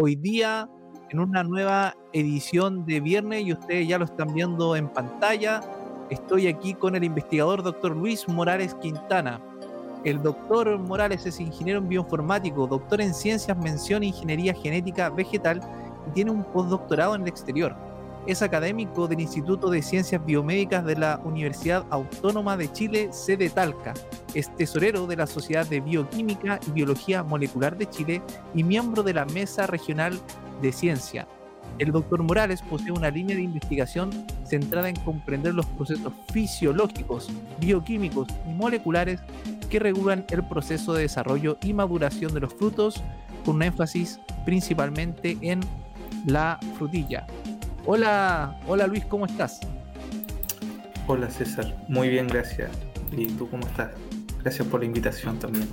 [0.00, 0.70] hoy día
[1.10, 5.60] en una nueva edición de viernes y ustedes ya lo están viendo en pantalla.
[6.08, 9.40] Estoy aquí con el investigador doctor Luis Morales Quintana.
[10.04, 15.60] El doctor Morales es ingeniero en bioinformático, doctor en ciencias, mención ingeniería genética vegetal
[16.08, 17.74] y tiene un postdoctorado en el exterior.
[18.28, 23.94] Es académico del Instituto de Ciencias Biomédicas de la Universidad Autónoma de Chile, sede Talca
[24.34, 28.22] es tesorero de la Sociedad de Bioquímica y Biología Molecular de Chile
[28.54, 30.20] y miembro de la Mesa Regional
[30.60, 31.26] de Ciencia.
[31.78, 34.10] El doctor Morales posee una línea de investigación
[34.44, 39.20] centrada en comprender los procesos fisiológicos, bioquímicos y moleculares
[39.70, 43.02] que regulan el proceso de desarrollo y maduración de los frutos,
[43.46, 45.60] con un énfasis principalmente en
[46.26, 47.26] la frutilla.
[47.90, 49.60] Hola, hola Luis, ¿cómo estás?
[51.06, 52.70] Hola César, muy bien, gracias.
[53.12, 53.92] ¿Y tú cómo estás?
[54.42, 55.66] Gracias por la invitación también.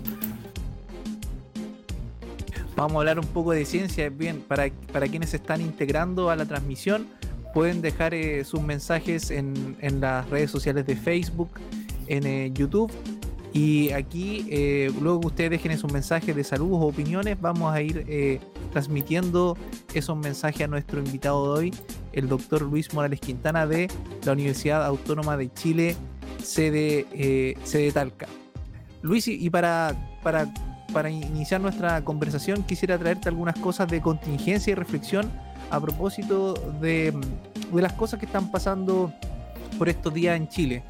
[2.78, 4.08] Vamos a hablar un poco de ciencia.
[4.08, 7.06] Bien, para, para quienes se están integrando a la transmisión,
[7.54, 11.50] pueden dejar eh, sus mensajes en, las redes sociales de Facebook,
[12.08, 12.94] en eh, YouTube.
[13.52, 17.82] Y aquí, eh, luego que ustedes dejen sus mensajes de saludos o opiniones, vamos a
[17.82, 18.40] ir
[18.72, 19.58] transmitiendo
[19.94, 21.74] esos mensajes a nuestro invitado de hoy,
[22.16, 23.88] el doctor Luis Morales Quintana de
[24.24, 25.96] la Universidad Autónoma de Chile,
[26.42, 28.28] sede, sede Talca.
[29.02, 30.52] Luis, y para, para,
[30.92, 35.32] para iniciar nuestra conversación, quisiera traerte algunas cosas de contingencia y reflexión
[35.70, 37.14] a propósito de,
[37.72, 39.14] de las cosas que están pasando
[39.78, 40.84] por estos días en Chile.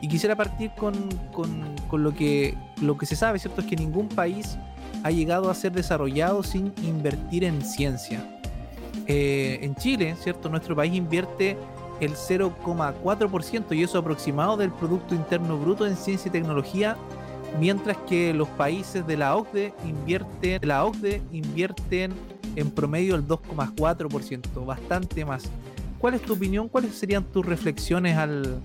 [0.00, 0.94] Y quisiera partir con,
[1.32, 3.60] con, con, lo, que, lo que se sabe, ¿cierto?
[3.60, 4.56] Es que ningún país
[5.02, 8.39] ha llegado a ser desarrollado sin invertir en ciencia.
[9.12, 10.48] Eh, en Chile, ¿cierto?
[10.48, 11.56] Nuestro país invierte
[11.98, 16.96] el 0,4% y eso aproximado del Producto Interno Bruto en ciencia y tecnología
[17.58, 22.12] mientras que los países de la OCDE invierten, la OCDE invierten
[22.54, 25.42] en promedio el 2,4%, bastante más.
[25.98, 26.68] ¿Cuál es tu opinión?
[26.68, 28.62] ¿Cuáles serían tus reflexiones al,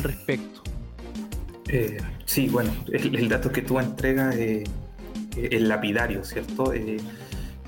[0.00, 0.62] respecto?
[1.66, 4.68] Eh, sí, bueno, el, dato que tú entregas es
[5.36, 6.72] el lapidario, ¿cierto?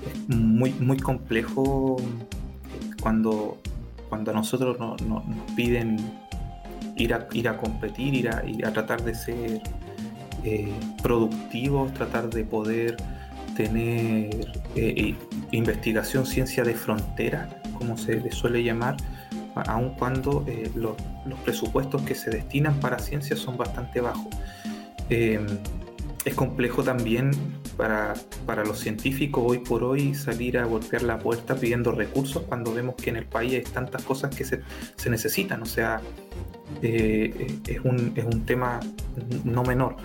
[0.05, 1.97] Es muy, muy complejo
[3.01, 3.57] cuando,
[4.09, 5.23] cuando a nosotros nos
[5.55, 5.97] piden
[6.95, 9.61] ir a, ir a competir, ir a, tratar de ser
[10.43, 12.97] eh, productivos, tratar de poder
[13.55, 14.33] tener
[14.75, 15.15] eh, eh,
[15.51, 18.97] investigación, ciencia de frontera, como se le suele llamar,
[19.67, 20.45] aun cuando
[20.75, 20.95] los,
[21.43, 24.33] presupuestos que se destinan para ciencia son bastante bajos.
[25.09, 27.31] Es complejo también
[27.81, 28.13] para,
[28.45, 32.93] para, los científicos hoy por hoy salir a golpear la puerta pidiendo recursos cuando vemos
[32.93, 34.61] que en el país hay tantas cosas que se,
[34.95, 35.63] se necesitan.
[35.63, 35.99] O sea,
[36.83, 38.79] es, un, es un tema
[39.45, 39.95] no menor.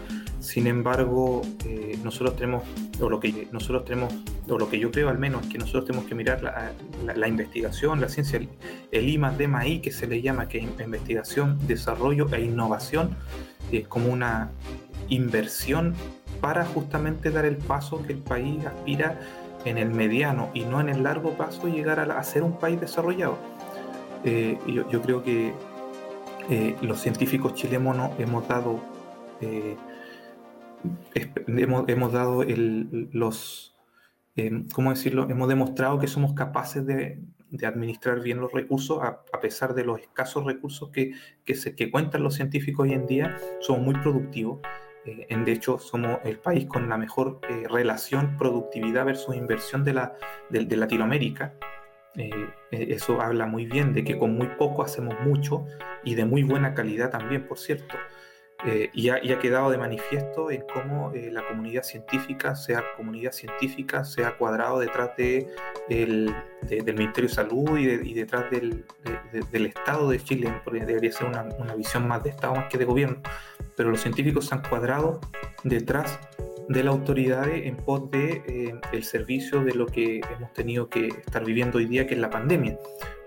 [0.40, 2.64] Sin embargo, eh, nosotros tenemos,
[2.98, 4.14] o lo que nosotros tenemos,
[4.48, 8.00] o lo que yo creo al menos, es que nosotros tenemos que mirar la, investigación,
[8.00, 8.40] la ciencia,
[8.90, 12.40] el, I más D más I, que se le llama, que es investigación, desarrollo e
[12.40, 13.18] innovación,
[13.70, 14.50] eh, como una
[15.10, 15.94] inversión
[16.40, 19.18] para justamente dar el paso que el país aspira
[19.64, 23.36] en el mediano y no en el largo plazo llegar a, ser un país desarrollado.
[24.24, 25.52] Eh, yo, creo que
[26.82, 28.80] los científicos chilenos hemos dado
[31.86, 32.44] hemos, dado
[33.12, 33.74] los,
[34.36, 35.28] eh, ¿cómo decirlo?
[35.28, 37.20] Hemos demostrado que somos capaces de,
[37.64, 41.12] administrar bien los recursos a, pesar de los escasos recursos que,
[41.44, 43.38] que, se, que cuentan los científicos hoy en día.
[43.60, 44.60] Somos muy productivos.
[45.06, 49.94] Eh, de hecho, somos el país con la mejor eh, relación productividad versus inversión de,
[49.94, 50.14] la,
[50.50, 51.54] de, Latinoamérica.
[52.70, 55.66] eso habla muy bien de que con muy poco hacemos mucho
[56.02, 57.96] y de muy buena calidad también, por cierto.
[58.64, 64.02] Eh, y, ha, quedado de manifiesto en cómo eh, la comunidad científica, sea comunidad científica,
[64.02, 65.46] sea cuadrado detrás de,
[65.88, 66.34] del
[66.94, 68.84] Ministerio de Salud y, detrás del,
[69.52, 72.78] del, Estado de Chile, porque debería ser una, una, visión más de Estado más que
[72.78, 73.20] de gobierno,
[73.76, 75.20] pero los científicos se han cuadrado
[75.62, 76.18] detrás
[76.68, 81.08] de la autoridad en pos de eh, el servicio de lo que hemos tenido que
[81.08, 82.78] estar viviendo hoy día, que es la pandemia.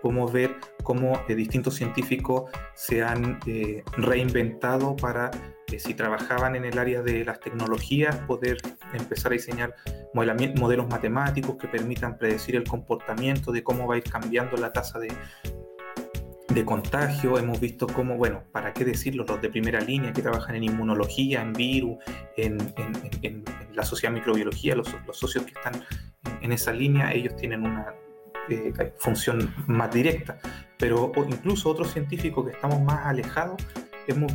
[0.01, 5.31] Podemos ver cómo eh, distintos científicos se han eh, reinventado para,
[5.77, 8.57] si trabajaban en el área de las tecnologías, poder
[8.94, 9.75] empezar a diseñar
[10.13, 15.00] modelos matemáticos que permitan predecir el comportamiento de cómo va a ir cambiando la tasa
[15.00, 15.09] de,
[16.59, 20.56] de contagio, hemos visto cómo, bueno, para qué decirlo, los de primera línea que trabajan
[20.56, 21.97] en inmunología, en virus,
[22.35, 22.57] en,
[23.73, 25.81] la sociedad microbiología, los, socios que están
[26.41, 27.94] en, esa línea, ellos tienen una
[28.50, 30.38] eh, función más directa,
[30.77, 33.61] pero incluso otros científicos que estamos más alejados,
[34.07, 34.33] hemos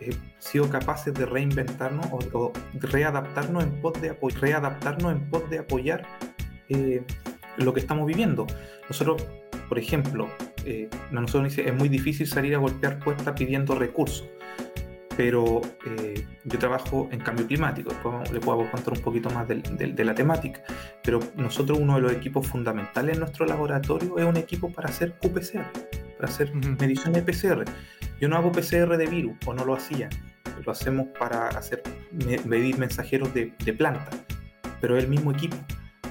[0.00, 6.06] eh, sido capaces de reinventarnos o, readaptarnos en pos de, readaptarnos en pos de apoyar
[6.68, 7.02] eh,
[7.56, 8.46] lo que estamos viviendo.
[8.90, 9.24] Nosotros,
[9.70, 10.28] por ejemplo,
[10.64, 14.28] eh, nosotros dice, es muy difícil salir a golpear puertas pidiendo recursos,
[15.16, 20.04] pero eh, yo trabajo en cambio climático, después le puedo contar un poquito más de,
[20.04, 20.62] la temática,
[21.02, 25.14] pero nosotros uno de los equipos fundamentales en nuestro laboratorio es un equipo para hacer
[25.20, 25.70] QPCR,
[26.16, 27.64] para hacer mediciones de PCR.
[28.20, 30.08] Yo no hago PCR de virus, o no lo hacía,
[30.64, 31.82] lo hacemos para hacer
[32.44, 34.10] medir mensajeros de, de planta,
[34.80, 35.56] pero es el mismo equipo.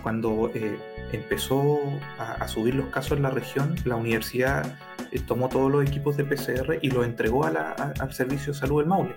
[0.01, 0.77] Cuando eh,
[1.11, 1.79] empezó
[2.17, 4.77] a, subir los casos en la región, la universidad
[5.11, 8.87] eh, tomó todos los equipos de PCR y los entregó al Servicio de Salud del
[8.87, 9.13] Maule.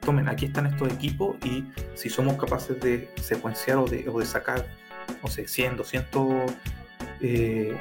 [0.00, 1.64] Tomen, aquí están estos equipos y
[1.94, 4.66] si somos capaces de secuenciar o de, sacar,
[5.22, 6.52] no sé, 100, 200
[7.20, 7.76] eh,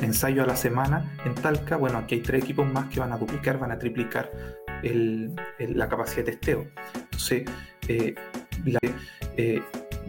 [0.00, 3.18] ensayos a la semana en Talca, bueno, aquí hay tres equipos más que van a
[3.18, 4.30] duplicar, van a triplicar
[4.82, 6.66] la capacidad de testeo.
[6.94, 7.44] Entonces,
[8.64, 8.80] la,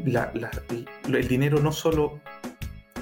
[0.04, 2.22] el dinero no solo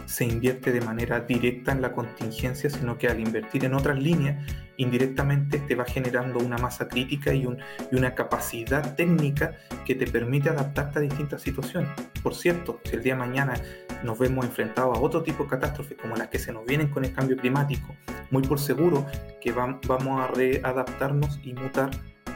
[0.06, 4.46] se invierte de manera directa en la contingencia, sino que al invertir en otras líneas,
[4.78, 7.48] indirectamente te va generando una masa crítica y,
[7.92, 9.56] una capacidad técnica
[9.86, 11.90] que te permite adaptarte a distintas situaciones.
[12.22, 13.54] Por cierto, si el día de mañana
[14.04, 17.06] nos vemos enfrentados a otro tipo de catástrofes como las que se nos vienen con
[17.06, 17.96] el cambio climático,
[18.30, 19.08] muy por seguro
[19.42, 21.90] que vamos a readaptarnos y mutar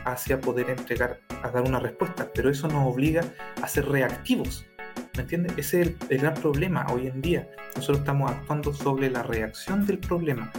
[0.08, 3.24] hacia poder entregar, a dar una respuesta, pero eso nos obliga
[3.62, 4.66] a ser reactivos.
[5.16, 5.54] ¿Me entiendes?
[5.58, 7.50] Ese es el, gran problema hoy en día.
[7.76, 10.52] Nosotros estamos actuando sobre la reacción del problema.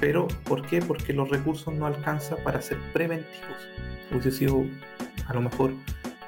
[0.00, 0.80] Pero, ¿por qué?
[0.80, 3.68] Porque los recursos no alcanzan para ser preventivos.
[4.10, 4.64] Hubiese sido,
[5.26, 5.72] a lo mejor,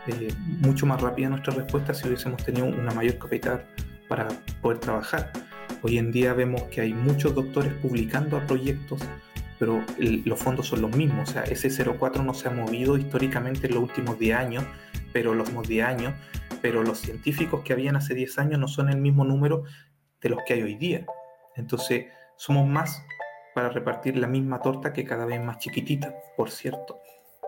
[0.06, 3.64] eh, mucho más rápida nuestra respuesta si hubiésemos tenido una mayor capital
[4.08, 4.28] para
[4.60, 5.32] poder trabajar.
[5.82, 9.00] Hoy en día vemos que hay muchos doctores publicando a proyectos
[9.58, 11.30] pero los fondos son los mismos.
[11.30, 14.64] O sea, ese 0,4 no se ha movido históricamente en los últimos 10 años,
[15.12, 16.14] pero los últimos 10 años,
[16.62, 19.64] pero los científicos que habían hace 10 años no son el mismo número
[20.20, 21.06] de los que hay hoy día.
[21.56, 22.06] Entonces,
[22.36, 23.02] somos más
[23.54, 27.00] para repartir la misma torta que cada vez más chiquitita, por cierto.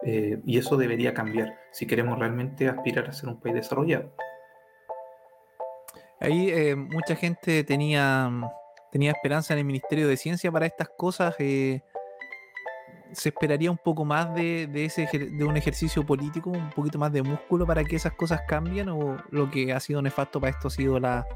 [0.03, 4.15] Eh, y eso debería cambiar si queremos realmente aspirar a ser un país desarrollado.
[6.21, 8.31] Ahí eh, mucha gente tenía,
[8.91, 11.35] tenía esperanza en el Ministerio de Ciencia para estas cosas.
[11.39, 11.83] Eh,
[13.13, 17.23] se esperaría un poco más de, ese de un ejercicio político, un poquito más de
[17.23, 20.71] músculo para que esas cosas cambien o lo que ha sido nefasto para esto ha
[20.71, 21.27] sido la,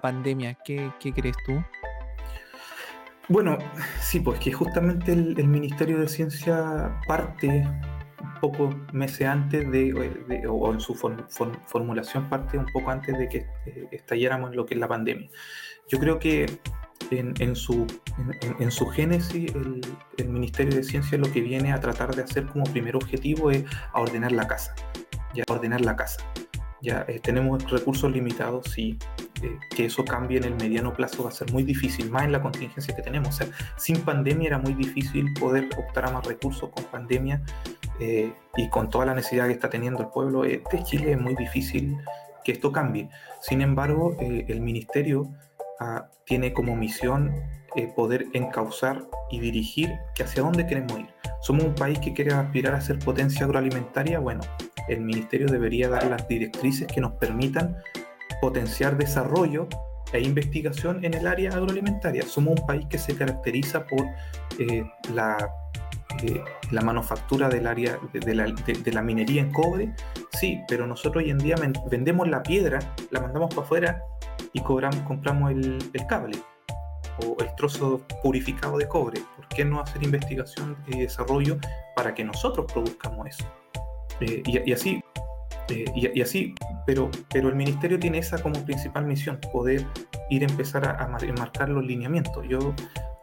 [0.00, 0.56] pandemia.
[0.64, 1.62] ¿Qué, crees tú?
[3.28, 3.58] Bueno,
[4.00, 7.66] sí, pues que justamente el, Ministerio de Ciencia parte
[8.36, 13.38] un poco meses antes de, o en su formulación parte un poco antes de que
[13.66, 15.28] eh, estalláramos en lo que es la pandemia.
[15.88, 16.46] Yo creo que
[17.10, 17.86] en, su,
[18.58, 19.52] en, su génesis,
[20.18, 23.64] el, Ministerio de Ciencia lo que viene a tratar de hacer como primer objetivo es
[23.92, 24.74] a ordenar la casa,
[25.34, 26.18] ya ordenar la casa.
[26.82, 28.98] Ya eh, tenemos recursos limitados, sí,
[29.42, 32.32] eh, que eso cambie en el mediano plazo va a ser muy difícil, más en
[32.32, 33.28] la contingencia que tenemos.
[33.28, 33.46] O sea,
[33.76, 37.42] sin pandemia era muy difícil poder optar a más recursos, con pandemia
[38.00, 41.34] eh, y con toda la necesidad que está teniendo el pueblo de Chile es muy
[41.34, 41.96] difícil
[42.44, 43.08] que esto cambie.
[43.40, 45.28] Sin embargo, el Ministerio
[46.24, 47.32] tiene como misión
[47.74, 51.08] eh, poder encauzar y dirigir que hacia dónde queremos ir.
[51.42, 54.18] Somos un país que quiere aspirar a ser potencia agroalimentaria.
[54.18, 54.40] Bueno,
[54.88, 57.76] el ministerio debería dar las directrices que nos permitan
[58.40, 59.68] potenciar desarrollo
[60.12, 62.22] e investigación en el área agroalimentaria.
[62.22, 64.06] Somos un país que se caracteriza por
[64.58, 65.36] eh, la,
[66.22, 69.94] eh, la, manufactura del área de, la, minería en cobre,
[70.32, 71.56] sí, pero nosotros hoy en día
[71.90, 72.78] vendemos la piedra,
[73.10, 74.02] la mandamos para afuera
[74.52, 76.38] y cobramos, compramos el, cable
[77.24, 79.20] o el trozo purificado de cobre.
[79.36, 81.58] ¿Por qué no hacer investigación y desarrollo
[81.94, 83.44] para que nosotros produzcamos eso?
[84.20, 85.02] Eh, y, así,
[85.68, 86.54] eh, y, así
[86.86, 89.84] pero, pero el ministerio tiene esa como principal misión, poder
[90.30, 92.46] ir a empezar a, marcar los lineamientos.
[92.48, 92.74] Yo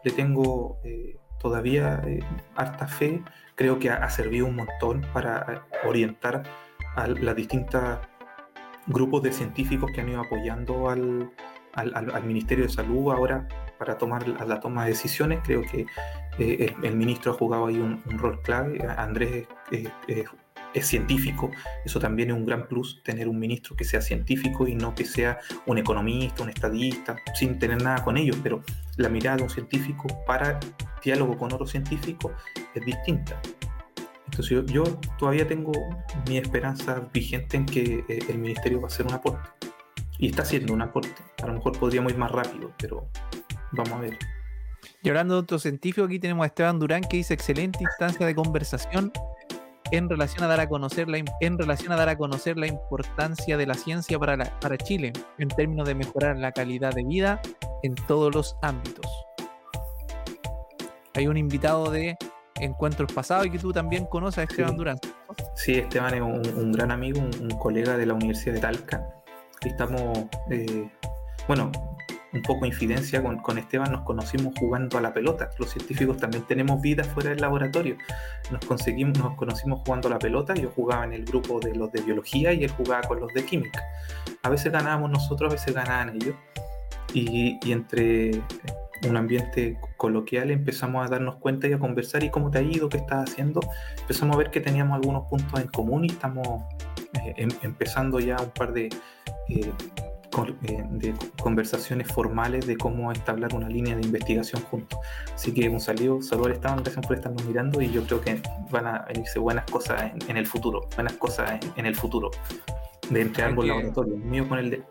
[0.04, 2.00] le tengo eh, todavía
[2.56, 3.22] harta fe,
[3.54, 6.42] creo que ha, servido un montón para orientar
[6.96, 7.98] a las distintas
[8.86, 11.30] grupos de científicos que han ido apoyando al,
[12.24, 13.46] Ministerio de Salud ahora
[13.78, 15.40] para tomar la, toma de decisiones.
[15.44, 15.84] Creo que
[16.38, 18.78] eh, el, ministro ha jugado ahí un, rol clave.
[18.96, 20.24] Andrés es,
[20.82, 21.50] científico.
[21.84, 25.04] Eso también es un gran plus, tener un ministro que sea científico y no que
[25.04, 28.36] sea un economista, un estadista, sin tener nada con ellos.
[28.42, 28.62] Pero
[28.96, 30.58] la mirada de un científico para
[31.02, 32.32] diálogo con otro científico
[32.74, 33.40] es distinta.
[34.26, 34.82] Entonces yo,
[35.18, 35.72] todavía tengo
[36.28, 39.48] mi esperanza vigente en que eh, el ministerio va a hacer un aporte.
[40.18, 41.22] Y está haciendo un aporte.
[41.42, 43.08] A lo mejor podríamos ir más rápido, pero
[43.72, 44.18] vamos a ver.
[45.02, 48.34] Y hablando de otro científico, aquí tenemos a Esteban Durán que dice excelente instancia de
[48.34, 49.12] conversación.
[49.96, 53.56] En relación a dar a conocer la, en relación a dar a conocer la importancia
[53.56, 57.40] de la ciencia para, para Chile en términos de mejorar la calidad de vida
[57.82, 59.06] en todos los ámbitos.
[61.14, 62.16] Hay un invitado de
[62.60, 64.98] encuentros pasados y que tú también conoces Esteban Durán.
[65.54, 69.06] Sí, Esteban es un, gran amigo, un, colega de la Universidad de Talca.
[69.64, 70.90] Estamos, eh,
[71.46, 71.70] bueno,
[72.34, 75.50] un poco infidencia con, con, Esteban, nos conocimos jugando a la pelota.
[75.58, 77.96] Los científicos también tenemos vida fuera del laboratorio.
[78.50, 80.54] Nos, conseguimos, nos conocimos jugando a la pelota.
[80.54, 83.44] Yo jugaba en el grupo de los de biología y él jugaba con los de
[83.44, 83.82] química.
[84.42, 86.34] A veces ganábamos nosotros, a veces ganaban ellos.
[87.14, 88.42] Y, entre
[89.08, 92.88] un ambiente coloquial empezamos a darnos cuenta y a conversar y cómo te ha ido,
[92.88, 93.60] qué estás haciendo.
[94.00, 96.64] Empezamos a ver que teníamos algunos puntos en común y estamos
[97.12, 98.88] eh, em, empezando ya un par de,
[99.48, 99.72] eh,
[100.42, 104.98] de conversaciones formales de cómo establecer una línea de investigación juntos.
[105.32, 108.86] Así que un saludo, saludo Esteban, gracias por estarnos mirando y yo creo que van
[108.86, 112.30] a venirse buenas cosas en, el futuro, buenas cosas en, el futuro
[113.10, 114.82] de entre ambos laboratorios, mío con el de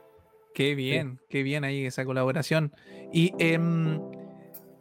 [0.53, 2.71] Qué bien, qué bien ahí esa colaboración.
[3.11, 3.99] Y em,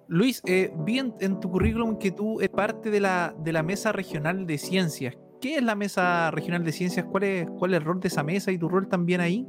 [0.06, 3.90] Luis, eh, vi en, tu currículum que tú eres parte de la, de la Mesa
[3.90, 5.16] Regional de Ciencias.
[5.40, 7.06] ¿Qué es la Mesa Regional de Ciencias?
[7.06, 9.48] ¿Cuál es, ¿Cuál es el rol de esa mesa y tu rol también ahí?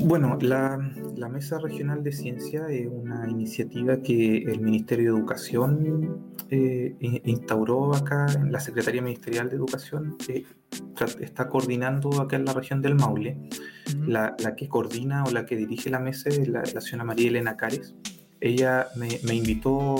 [0.00, 0.78] Bueno, la,
[1.28, 8.26] Mesa Regional de Ciencia es una iniciativa que el Ministerio de Educación eh, instauró acá
[8.34, 10.16] en la Secretaría Ministerial de Educación.
[10.28, 10.44] Eh,
[11.20, 13.38] está coordinando acá en la región del Maule.
[14.06, 17.94] la, que coordina o la que dirige la mesa es la, señora María Elena Cares.
[18.40, 19.96] Ella me, invitó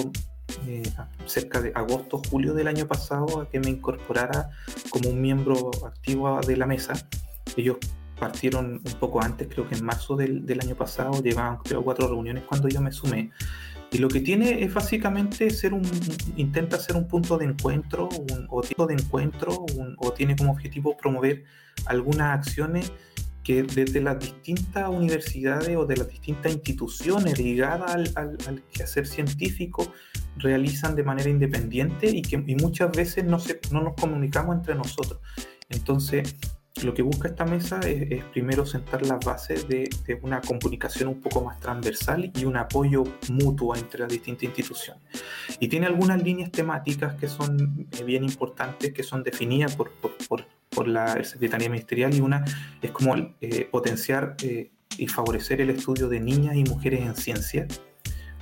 [0.67, 0.83] eh,
[1.27, 4.51] cerca de agosto, julio del año pasado a que me incorporara
[4.91, 6.95] como un miembro activo de la mesa.
[7.57, 7.79] Ellos
[8.19, 12.09] partieron un poco antes, creo que en marzo del, del año pasado, llevaban creo cuatro
[12.09, 13.31] reuniones cuando yo me sumé.
[13.91, 15.83] Y lo que tiene es básicamente ser un,
[16.37, 19.65] intenta ser un punto de encuentro un, o tipo de encuentro
[19.97, 21.45] o tiene como objetivo promover
[21.87, 22.93] algunas acciones
[23.43, 29.91] que desde las distintas universidades o de las distintas instituciones ligadas al, al, quehacer científico
[30.37, 34.75] realizan de manera independiente y que y muchas veces no, se, no nos comunicamos entre
[34.75, 35.19] nosotros.
[35.71, 36.37] Entonces,
[36.83, 39.89] lo que busca esta mesa es, primero sentar las bases de,
[40.23, 45.03] una comunicación un poco más transversal y un apoyo mutuo entre las distintas instituciones.
[45.61, 49.91] Y tiene algunas líneas temáticas que son eh, bien importantes, que son definidas por,
[50.87, 52.45] la Secretaría Ministerial y una
[52.81, 57.67] es como eh, potenciar eh, y favorecer el estudio de niñas y mujeres en ciencia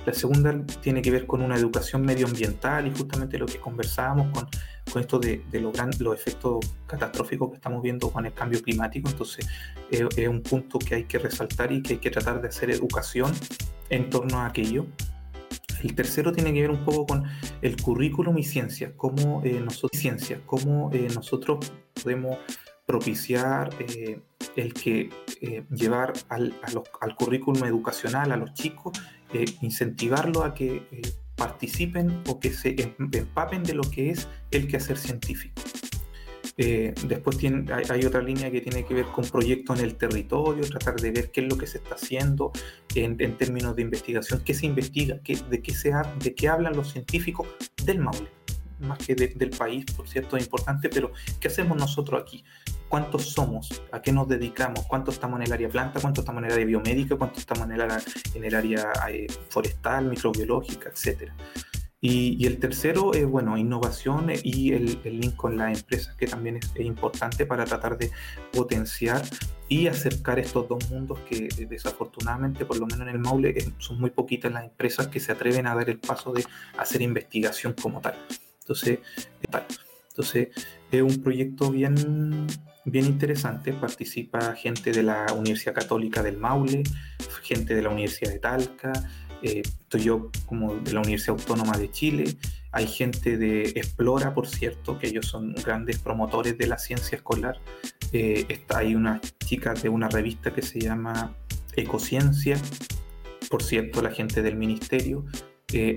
[0.07, 4.47] la segunda tiene que ver con una educación medioambiental y justamente lo que conversábamos con,
[4.89, 9.09] con esto de, de los efectos catastróficos que estamos viendo con el cambio climático.
[9.09, 9.45] Entonces
[9.91, 13.33] es un punto que hay que resaltar y que hay que tratar de hacer educación
[13.89, 14.85] en torno a aquello.
[15.83, 17.25] El tercero tiene que ver un poco con
[17.61, 21.69] el currículum y ciencias, cómo, eh, nosotros, ciencias, cómo eh, nosotros
[22.01, 22.37] podemos
[22.85, 24.21] propiciar eh,
[24.55, 25.09] el que
[25.69, 26.55] llevar al,
[27.01, 28.97] al currículum educacional a los chicos
[29.33, 31.01] eh, incentivarlo a que eh,
[31.35, 35.61] participen o que se em, empapen de lo que es el quehacer científico.
[36.59, 37.37] Eh, después
[37.91, 41.29] hay, otra línea que tiene que ver con proyectos en el territorio, tratar de ver
[41.29, 42.51] qué es lo que se está haciendo
[42.95, 45.19] en, términos de investigación, qué se investiga,
[45.49, 45.91] de, qué se,
[46.23, 47.47] de qué hablan los científicos
[47.85, 48.36] del Maule
[48.79, 52.43] más que del país, por cierto, es importante, pero ¿qué hacemos nosotros aquí?
[52.89, 53.81] ¿Cuántos somos?
[53.91, 54.85] ¿A qué nos dedicamos?
[54.87, 55.99] ¿Cuántos estamos en el área planta?
[55.99, 57.15] ¿Cuántos estamos en el área biomédica?
[57.17, 57.99] ¿Cuántos estamos en el área,
[58.33, 61.35] en el área eh, forestal, microbiológica, etcétera?
[61.99, 66.71] Y, el tercero es, bueno, innovación y el, link con las empresas, que también es,
[66.77, 68.11] importante para tratar de
[68.53, 69.23] potenciar
[69.67, 73.99] y acercar estos dos mundos que eh, desafortunadamente, por lo menos en el Maule, son
[73.99, 76.45] muy poquitas las empresas que se atreven a dar el paso de
[76.77, 78.15] hacer investigación como tal.
[78.67, 78.99] Entonces,
[80.09, 80.49] entonces
[80.91, 82.47] es un proyecto bien,
[82.83, 83.71] bien interesante.
[83.71, 86.83] Participa gente de la Universidad Católica del Maule,
[87.43, 88.91] gente de la Universidad de Talca,
[89.41, 92.35] eh, estoy yo como de la Universidad Autónoma de Chile.
[92.73, 97.61] Hay gente de Explora, por cierto, que ellos son grandes promotores de la ciencia escolar.
[98.11, 101.33] Eh, hay unas chicas de una revista que se llama
[101.75, 102.57] Ecociencia,
[103.49, 105.25] por cierto, la gente del ministerio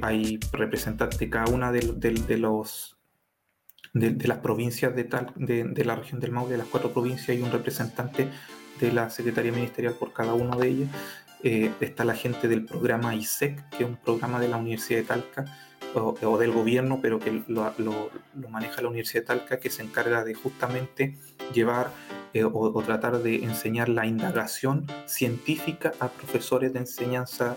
[0.03, 1.83] hay representantes de cada una de,
[2.39, 2.99] los
[3.93, 7.43] de, las provincias de, tal, de, la región del Maule, de las cuatro provincias, hay
[7.43, 8.29] un representante
[8.81, 10.89] de la Secretaría Ministerial por cada uno de ellos.
[11.43, 15.07] Eh, está la gente del programa ISEC, que es un programa de la Universidad de
[15.07, 15.45] Talca,
[15.95, 18.11] o, del gobierno, pero que lo,
[18.49, 21.19] maneja la Universidad de Talca, que se encarga de justamente
[21.53, 21.91] llevar
[22.33, 27.57] eh, o, tratar de enseñar la indagación científica a profesores de enseñanza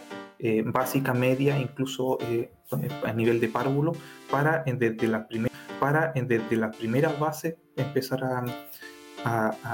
[0.65, 2.17] básica, media, incluso
[3.05, 3.93] a nivel de párvulo,
[4.29, 8.43] para desde la primera para desde las primeras bases empezar a,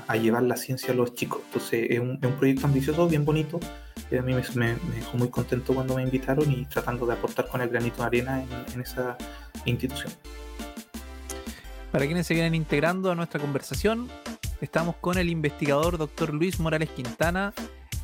[0.07, 1.41] a, llevar la ciencia a los chicos.
[1.45, 3.59] Entonces es un, proyecto ambicioso, bien bonito.
[4.11, 7.61] A mí me, me, dejó muy contento cuando me invitaron y tratando de aportar con
[7.61, 9.17] el granito de arena en, esa
[9.65, 10.11] institución.
[11.91, 14.07] Para quienes se vienen integrando a nuestra conversación,
[14.61, 17.53] estamos con el investigador doctor Luis Morales Quintana.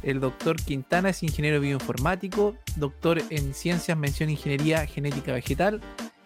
[0.03, 5.81] El doctor Quintana es ingeniero bioinformático, doctor en ciencias, mención ingeniería genética vegetal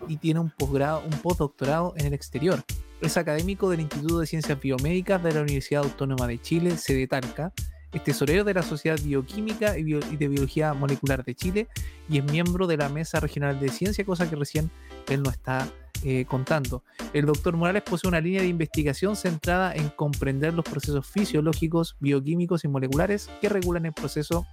[0.08, 2.64] y tiene un posgrado, un postdoctorado en el exterior.
[3.02, 7.54] Es académico del Instituto de Ciencias Biomédicas de la Universidad Autónoma de Chile, sede Talca.
[7.94, 11.68] Es tesorero de la Sociedad Bioquímica y, de Biología Molecular de Chile
[12.10, 14.70] y es miembro de la Mesa Regional de Ciencia, cosa que recién
[15.08, 15.68] él no está
[16.04, 16.84] eh, contando.
[17.14, 22.64] El doctor Morales posee una línea de investigación centrada en comprender los procesos fisiológicos, bioquímicos
[22.64, 24.46] y moleculares que regulan el proceso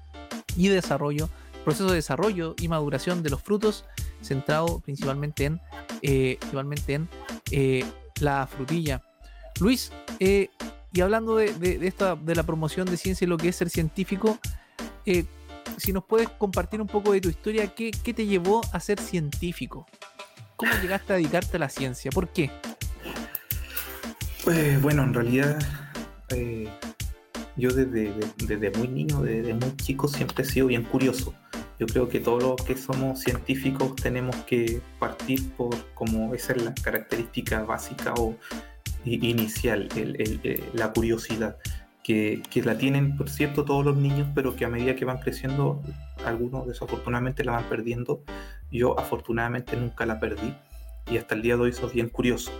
[0.57, 1.29] y desarrollo,
[1.65, 3.85] proceso de desarrollo y maduración de los frutos,
[4.23, 5.61] centrado principalmente en,
[6.03, 7.09] eh, en
[7.51, 7.85] eh,
[8.21, 9.03] la frutilla.
[9.61, 14.39] Luis, y hablando de, de la promoción de ciencia y lo que es ser científico,
[15.77, 19.87] si nos puedes compartir un poco de tu historia, ¿qué, te llevó a ser científico?
[20.57, 22.11] ¿Cómo llegaste a dedicarte a la ciencia?
[22.11, 22.51] ¿Por qué?
[24.43, 25.59] Pues bueno, en realidad
[26.31, 26.69] eh,
[27.57, 31.35] yo desde, desde, muy niño, desde muy chico, siempre he sido bien curioso.
[31.79, 36.63] Yo creo que todos los que somos científicos tenemos que partir por como esa es
[36.63, 38.35] la característica básica o
[39.05, 41.59] inicial, eh, la curiosidad,
[42.03, 45.19] que, que, la tienen, por cierto, todos los niños, pero que a medida que van
[45.19, 45.83] creciendo,
[46.25, 48.23] algunos desafortunadamente la van perdiendo.
[48.71, 50.55] Yo afortunadamente nunca la perdí
[51.11, 52.51] y hasta el día de hoy soy bien curioso.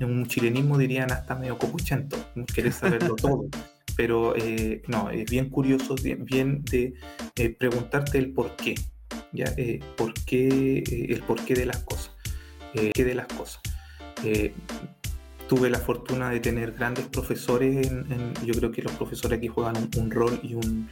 [0.00, 2.16] En un chilenismo dirían hasta medio copuchento,
[2.54, 3.48] querés saberlo todo
[3.96, 6.94] pero eh, no, es bien curioso, bien, de
[7.36, 8.74] eh, preguntarte el por qué,
[9.32, 9.46] ¿ya?
[9.56, 12.12] Eh, por qué, el porqué de las cosas,
[12.72, 13.60] qué de las cosas.
[15.48, 17.88] tuve la fortuna de tener grandes profesores,
[18.44, 20.90] yo creo que los profesores aquí juegan un, rol y un,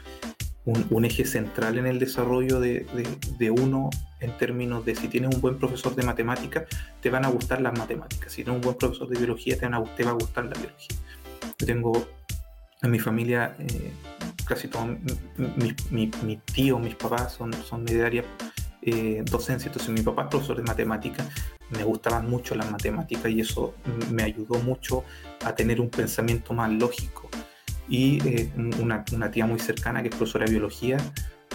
[0.64, 2.86] un, eje central en el desarrollo de,
[3.50, 3.90] uno
[4.20, 6.64] en términos de si tienes un buen profesor de matemáticas,
[7.00, 9.74] te van a gustar las matemáticas, si tienes un buen profesor de biología, te, van
[9.74, 10.96] a, va a gustar la biología.
[11.58, 12.06] Yo tengo
[12.82, 13.92] en mi familia eh,
[14.44, 14.86] casi todos
[15.36, 18.24] mi, mi, tío, mis papás son, son de área
[18.82, 21.28] eh, entonces mi papá es profesor de matemáticas,
[21.70, 23.74] me gustaban mucho las matemáticas y eso
[24.10, 25.04] me ayudó mucho
[25.44, 27.30] a tener un pensamiento más lógico.
[27.88, 30.98] Y eh, una, una, tía muy cercana que es profesora de biología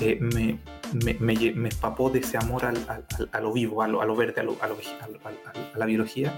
[0.01, 0.59] eh, me,
[0.93, 4.05] me, me, me, empapó de ese amor al, al, a lo vivo, a lo, a
[4.05, 6.33] lo verde, a, lo, a, a la biología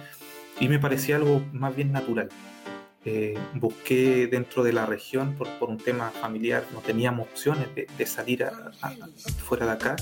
[0.59, 2.29] y me parecía algo más bien natural.
[3.05, 8.05] Eh, busqué dentro de la región por, por, un tema familiar, no teníamos opciones de,
[8.05, 8.45] salir
[9.37, 9.95] fuera de acá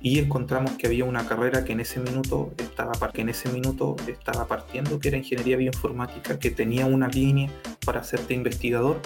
[0.00, 3.96] y encontramos que había una carrera que en ese minuto estaba, que en ese minuto
[4.06, 7.50] estaba partiendo, que era ingeniería bioinformática, que tenía una línea
[7.84, 9.00] para hacerte investigador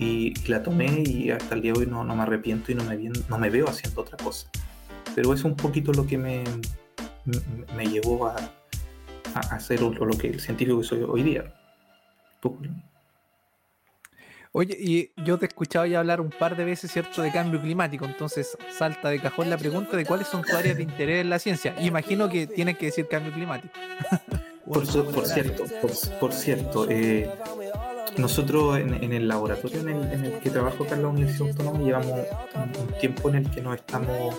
[0.00, 2.82] y, la tomé y hasta el día de hoy no, no me arrepiento y no
[2.84, 2.96] me,
[3.28, 4.48] no me veo haciendo otra cosa.
[5.14, 6.42] Pero es un poquito lo que me,
[7.76, 8.36] me, llevó a,
[9.34, 11.54] a hacer lo, lo que el científico que soy hoy día.
[14.52, 17.60] Oye, y yo te he escuchado ya hablar un par de veces, ¿cierto?, de cambio
[17.60, 18.06] climático.
[18.06, 21.38] Entonces salta de cajón la pregunta de cuáles son tus áreas de interés en la
[21.38, 21.76] ciencia.
[21.78, 23.74] Imagino que tienes que decir cambio climático.
[24.66, 24.86] por,
[25.26, 25.64] cierto,
[26.18, 27.30] por, cierto, eh,
[28.16, 32.20] nosotros en, el laboratorio en el, que trabajo acá en la Universidad Autónoma llevamos
[32.54, 34.34] un, tiempo en el que nos estamos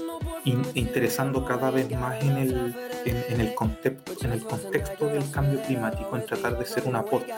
[0.45, 6.15] interesando cada vez más en el, en, el contexto, en el contexto del cambio climático,
[6.15, 7.34] en tratar de ser un aporte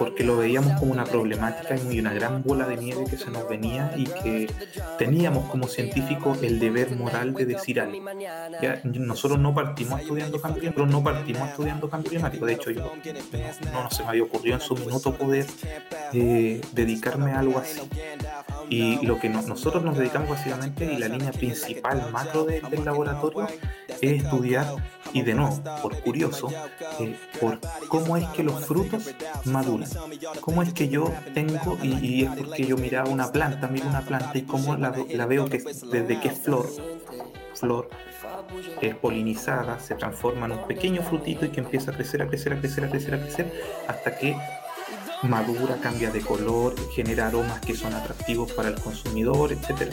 [0.00, 3.46] porque lo veíamos como una problemática y una gran bola de nieve que se nos
[3.46, 4.50] venía y que
[4.96, 8.02] teníamos como científicos el deber moral de decir algo.
[8.84, 12.90] nosotros no partimos estudiando cambio climático, no partimos estudiando cambio climático, de hecho yo
[13.74, 15.44] no, se me había ocurrido en su minuto poder
[16.14, 17.82] eh, dedicarme a algo así.
[18.70, 23.48] Y lo que nosotros nos dedicamos básicamente y la línea principal macro del laboratorio
[24.00, 24.66] es estudiar,
[25.12, 26.48] y de nuevo, por curioso,
[27.00, 27.58] eh, por
[27.88, 29.10] cómo es que los frutos
[29.44, 29.88] maduran.
[30.40, 34.36] Cómo es que yo tengo, y, es porque yo miraba una planta, miro una planta
[34.38, 36.68] y cómo la, veo que desde que es flor,
[37.54, 37.88] flor,
[38.80, 42.52] es polinizada, se transforma en un pequeño frutito y que empieza a crecer, a crecer,
[42.52, 44.36] a crecer, a crecer, a crecer, hasta que
[45.22, 49.92] madura, cambia de color, genera aromas que son atractivos para el consumidor, etc.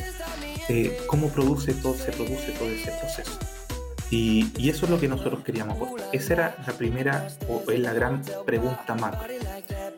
[0.69, 3.56] Eh, ¿Cómo produce todo, se produce todo ese proceso?
[4.09, 6.07] Y, eso es lo que nosotros queríamos aportar.
[6.13, 9.27] Esa era la primera, o es la gran pregunta macro.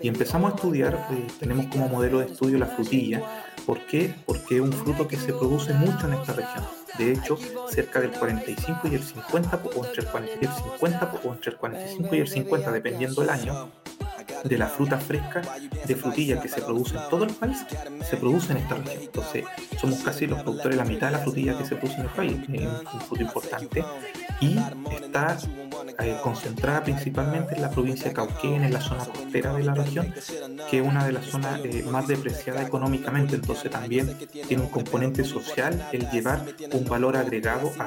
[0.01, 3.21] Y empezamos a estudiar, eh, tenemos como modelo de estudio la frutilla.
[3.65, 4.15] ¿Por qué?
[4.25, 6.63] Porque es un fruto que se produce mucho en esta región.
[6.97, 7.37] De hecho,
[7.69, 11.51] cerca del 45 y el 50, o entre el 40 y el 50, o entre
[11.51, 13.69] el 45 y el 50, dependiendo del año,
[14.43, 15.41] de la fruta fresca
[15.85, 17.65] de frutilla que se produce en todo el país
[18.09, 19.03] se produce en esta región.
[19.03, 19.45] Entonces,
[19.79, 22.09] somos casi los productores de la mitad de la frutilla que se produce en el
[22.09, 23.83] país, es un fruto importante
[24.41, 24.57] y
[25.01, 25.37] está
[25.99, 30.13] eh, concentrada principalmente en la provincia de Cauquén, en la zona costera de la región,
[30.69, 35.23] que es una de las zonas eh, más depreciadas económicamente, entonces también tiene un componente
[35.23, 37.85] social el llevar un valor agregado a,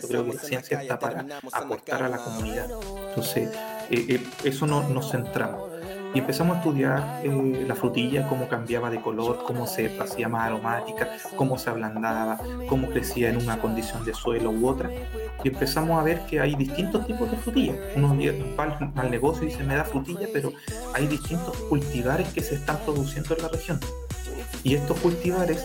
[0.00, 2.68] yo creo que la ciencia está para aportar a la comunidad.
[3.08, 3.50] Entonces,
[3.90, 5.71] eh, eso no, nos centramos
[6.14, 10.46] y empezamos a estudiar eh, la frutilla, cómo cambiaba de color, cómo se hacía más
[10.46, 14.90] aromática, cómo se ablandaba, cómo crecía en una condición de suelo u otra.
[15.42, 17.74] Y empezamos a ver que hay distintos tipos de frutilla.
[17.96, 18.16] Uno
[18.58, 20.52] va al negocio y dice, me da frutilla, pero
[20.94, 23.80] hay distintos cultivares que se están produciendo en la región.
[24.64, 25.64] Y estos cultivares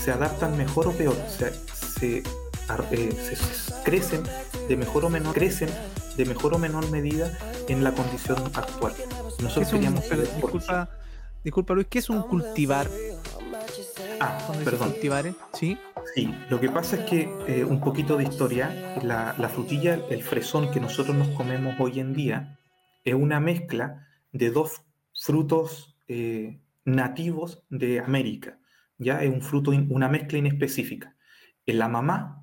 [0.00, 1.16] se adaptan mejor o peor,
[2.00, 2.22] eh,
[3.16, 3.36] se
[3.84, 4.22] crecen
[4.68, 5.68] de mejor o menor, crecen
[6.16, 7.36] de mejor o menor medida
[7.68, 8.92] en la condición actual.
[9.42, 10.88] Nosotros queríamos disculpa,
[11.44, 12.88] disculpa Luis, ¿qué es un cultivar?
[14.20, 14.90] Ah, perdón.
[14.90, 15.34] Cultivares?
[15.52, 15.78] ¿Sí?
[16.14, 20.70] Sí, lo que pasa es que eh, un poquito de historia, la, frutilla, el fresón
[20.72, 22.58] que nosotros nos comemos hoy en día,
[23.04, 24.82] es una mezcla de dos
[25.14, 28.58] frutos eh, nativos de América.
[28.98, 31.14] Ya es un fruto, una mezcla inespecífica.
[31.64, 32.38] En la mamá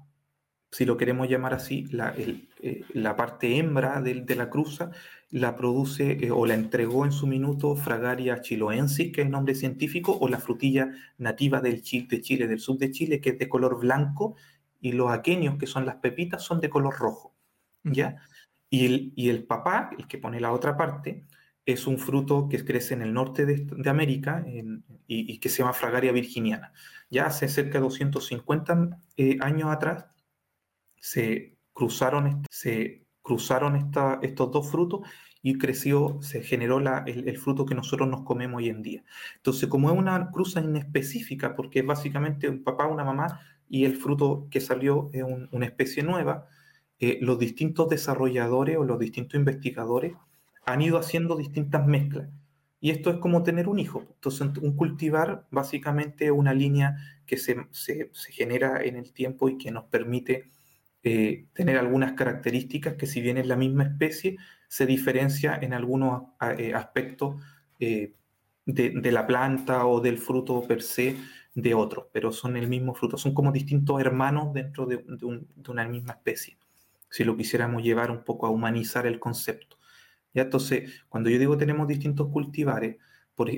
[0.75, 4.91] si lo queremos llamar así, la, eh, la parte hembra de, de, la cruza
[5.29, 9.55] la produce eh, o la entregó en su minuto Fragaria chiloensis, que es el nombre
[9.55, 13.39] científico, o la frutilla nativa del Chile, de Chile, del sur de Chile, que es
[13.39, 14.35] de color blanco,
[14.79, 17.35] y los aquenios, que son las pepitas, son de color rojo.
[17.83, 18.17] ¿ya?
[18.69, 21.25] Y, el, y el papá, el que pone la otra parte,
[21.65, 25.59] es un fruto que crece en el norte de, de América y, y, que se
[25.59, 26.73] llama Fragaria virginiana.
[27.09, 30.05] Ya hace cerca de 250 eh, años atrás,
[30.99, 33.75] se cruzaron, se cruzaron
[34.21, 35.01] estos dos frutos
[35.41, 39.03] y creció, se generó el, fruto que nosotros nos comemos hoy en día.
[39.37, 43.95] Entonces, como es una cruza inespecífica, porque es básicamente un papá, una mamá, y el
[43.95, 46.47] fruto que salió es una especie nueva,
[46.99, 50.13] eh, los distintos desarrolladores o los distintos investigadores
[50.65, 52.29] han ido haciendo distintas mezclas.
[52.79, 54.05] Y esto es como tener un hijo.
[54.13, 59.57] Entonces, un cultivar básicamente una línea que se, se, se genera en el tiempo y
[59.57, 60.51] que nos permite
[61.07, 64.37] eh, tener algunas características que si bien es la misma especie,
[64.67, 66.23] se diferencia en algunos
[66.57, 67.35] eh, aspectos
[67.79, 68.15] eh,
[68.65, 71.15] de, la planta o del fruto per se
[71.53, 75.05] de otros, pero son el mismo fruto, son como distintos hermanos dentro de,
[75.67, 76.57] una misma especie,
[77.11, 79.77] si lo quisiéramos llevar un poco a humanizar el concepto.
[80.33, 80.41] ¿Ya?
[80.41, 82.97] Entonces, cuando yo digo tenemos distintos cultivares,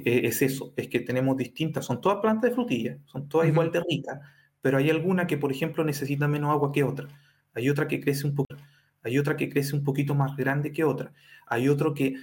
[0.04, 3.82] es eso, es que tenemos distintas, son todas plantas de frutilla, son todas igual de
[3.90, 4.20] ricas,
[4.60, 7.08] pero hay alguna que, por ejemplo, necesita menos agua que otra
[7.58, 8.56] hay otra que crece un poco,
[9.02, 11.12] hay otra que crece un poquito más grande que otra,
[11.48, 12.16] hay otro que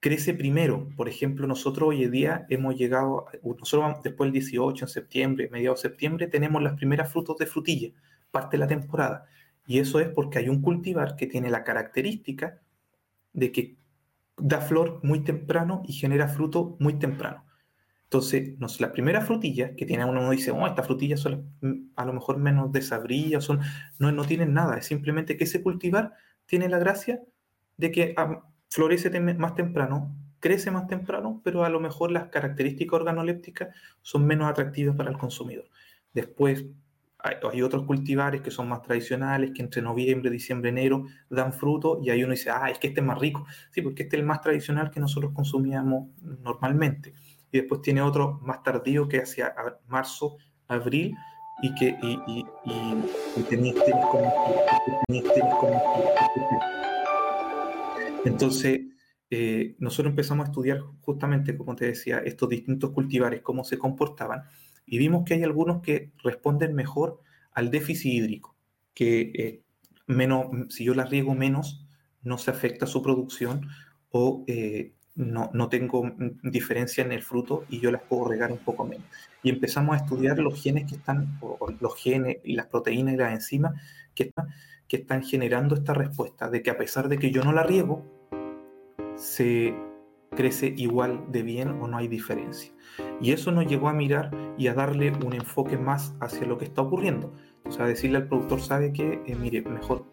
[0.00, 0.88] crece primero.
[0.96, 5.82] Por ejemplo, nosotros hoy en día hemos llegado, nosotros después del 18, en septiembre, mediados
[5.82, 7.90] de septiembre, tenemos las primeras frutos de frutilla,
[8.30, 9.24] parte de la temporada.
[9.66, 12.60] Y eso es porque hay un cultivar que tiene la característica
[13.32, 13.76] de que
[14.36, 17.44] da flor muy temprano y genera fruto muy temprano.
[18.12, 22.12] Entonces, la primera frutilla que tiene uno, dice, oh, estas frutillas son mm, a lo
[22.12, 23.60] mejor menos desabridas, son,
[24.00, 27.22] no, no tienen nada, es simplemente que ese cultivar tiene la gracia
[27.76, 32.94] de que ah, florece más temprano, crece más temprano, pero a lo mejor las características
[32.98, 33.68] organolépticas
[34.02, 35.66] son menos atractivas para el consumidor.
[36.12, 36.64] Después
[37.18, 42.10] hay, otros cultivares que son más tradicionales, que entre noviembre, diciembre, enero dan fruto y
[42.10, 43.46] ahí uno dice, ah, es que este es más rico.
[43.70, 46.08] Sí, porque este es el más tradicional que nosotros consumíamos
[46.42, 47.14] normalmente
[47.52, 49.54] y después tiene otro más tardío que hacia
[49.86, 50.36] marzo,
[50.68, 51.14] abril,
[51.62, 52.46] y que y, y,
[53.36, 53.74] y, tenéis
[54.10, 54.32] como,
[58.24, 58.80] Entonces,
[59.30, 64.42] eh, nosotros empezamos a estudiar justamente, como te decía, estos distintos cultivares, cómo se comportaban,
[64.86, 67.20] y vimos que hay algunos que responden mejor
[67.52, 68.56] al déficit hídrico,
[68.94, 69.62] que eh,
[70.06, 71.86] menos, si yo las riego menos,
[72.22, 73.68] no se afecta su producción
[74.10, 76.10] o eh, no, no, tengo
[76.42, 79.06] diferencia en el fruto y yo las puedo regar un poco menos.
[79.42, 81.38] Y empezamos a estudiar los genes que están,
[81.80, 83.80] los genes y las proteínas y las enzimas
[84.14, 84.48] que están,
[84.88, 88.04] que están generando esta respuesta de que a pesar de que yo no la riego,
[89.16, 89.74] se
[90.30, 92.72] crece igual de bien o no hay diferencia.
[93.20, 96.64] Y eso nos llegó a mirar y a darle un enfoque más hacia lo que
[96.64, 97.32] está ocurriendo.
[97.64, 100.04] O sea, decirle al productor, sabe que, eh, mire, mejor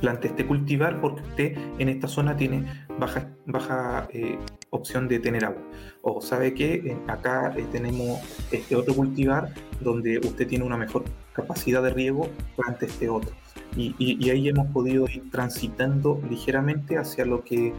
[0.00, 4.38] plante este cultivar porque usted en esta zona tiene baja, eh,
[4.70, 5.62] opción de tener agua.
[6.02, 11.04] O sabe que eh, acá eh, tenemos este otro cultivar donde usted tiene una mejor
[11.32, 13.32] capacidad de riego, plante este otro.
[13.76, 17.72] Y, ahí hemos podido ir transitando ligeramente hacia lo que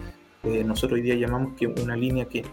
[0.43, 2.43] nosotros hoy día llamamos que una línea que,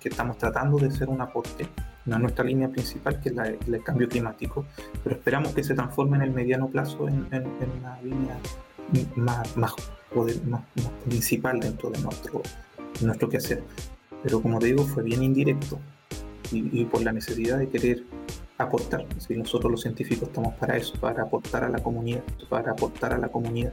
[0.00, 1.68] que, estamos tratando de ser un aporte,
[2.06, 4.64] no nuestra línea principal, que es la, el cambio climático,
[5.04, 7.26] pero esperamos que se transforme en el mediano plazo en
[7.78, 8.36] una línea
[9.16, 9.74] más, más,
[10.46, 10.62] más,
[11.04, 12.42] principal dentro de nuestro,
[13.00, 13.62] nuestro quehacer.
[14.22, 15.78] Pero como te digo, fue bien indirecto
[16.50, 18.04] y, por la necesidad de querer
[18.58, 19.06] aportar.
[19.18, 23.18] Si nosotros los científicos estamos para eso, para aportar a la comunidad, para aportar a
[23.18, 23.72] la comunidad.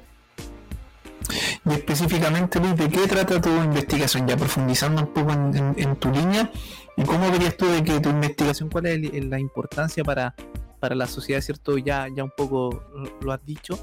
[1.65, 4.27] Y específicamente, Luis, ¿de qué trata tu investigación?
[4.27, 6.51] Ya profundizando un poco en, tu línea,
[6.97, 10.35] ¿y cómo verías tú de que tu investigación, cuál es la importancia para,
[10.79, 11.77] para la sociedad, ¿cierto?
[11.77, 12.83] Ya, ya un poco
[13.21, 13.79] lo has dicho,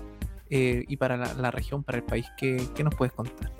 [0.50, 2.26] eh, y para la, región, para el país.
[2.36, 3.52] ¿Qué, nos puedes contar?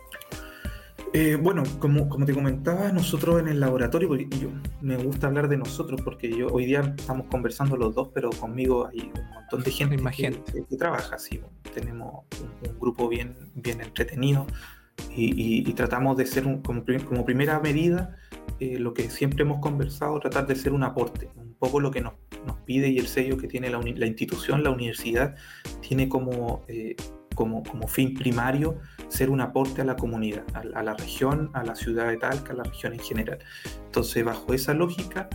[1.13, 4.49] Eh, bueno, como, como te comentaba, nosotros en el laboratorio, yo,
[4.81, 8.87] me gusta hablar de nosotros porque yo hoy día estamos conversando los dos, pero conmigo
[8.87, 9.97] hay un montón de gente,
[10.53, 11.41] que, que, trabaja así.
[11.75, 14.47] Tenemos un, grupo bien, bien entretenido
[15.17, 18.17] y, tratamos de ser como, como, primera medida
[18.59, 22.01] eh, lo que siempre hemos conversado, tratar de ser un aporte, un poco lo que
[22.01, 22.15] nos
[22.47, 25.37] nos pide y el sello que tiene la, la institución, la universidad,
[25.81, 26.97] tiene como, eh,
[27.35, 31.75] como, como, fin primario ser un aporte a la comunidad, a, la región, a la
[31.75, 33.39] ciudad de Talca, a la región en general.
[33.87, 35.29] Entonces, bajo esa lógica,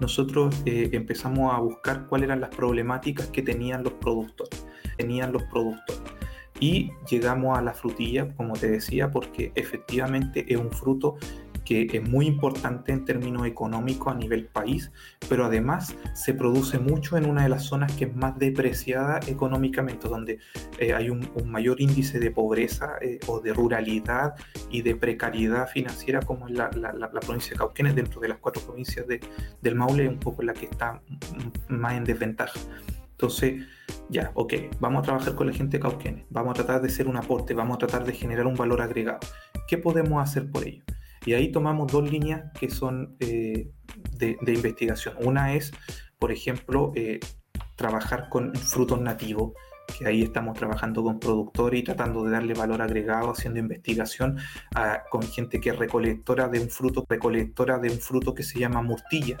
[0.00, 4.66] nosotros eh, empezamos a buscar cuáles eran las problemáticas que tenían los productores.
[4.96, 6.02] Tenían los productores.
[6.58, 11.16] Y llegamos a la frutilla, como te decía, porque efectivamente es un fruto
[11.70, 14.90] que es muy importante en términos económicos a nivel país,
[15.28, 20.08] pero además se produce mucho en una de las zonas que es más depreciada económicamente,
[20.08, 20.40] donde
[20.78, 24.34] eh, hay un, mayor índice de pobreza eh, o de ruralidad
[24.70, 26.70] y de precariedad financiera como en la,
[27.20, 29.20] provincia de Cauquenes, dentro de las cuatro provincias de,
[29.60, 31.00] del Maule, un poco la que está
[31.68, 32.58] más en desventaja.
[33.12, 33.66] Entonces,
[34.08, 37.06] ya, ok, vamos a trabajar con la gente de Cauquenes, vamos a tratar de ser
[37.06, 39.20] un aporte, vamos a tratar de generar un valor agregado.
[39.68, 40.82] ¿Qué podemos hacer por ello?
[41.24, 43.70] Y ahí tomamos dos líneas que son eh,
[44.16, 45.14] de, investigación.
[45.20, 45.72] Una es,
[46.18, 47.20] por ejemplo, eh,
[47.76, 49.52] trabajar con frutos nativos,
[49.98, 54.38] que ahí estamos trabajando con productores y tratando de darle valor agregado, haciendo investigación
[55.10, 58.82] con gente que es recolectora de un fruto, recolectora de un fruto que se llama
[58.82, 59.36] murtilla.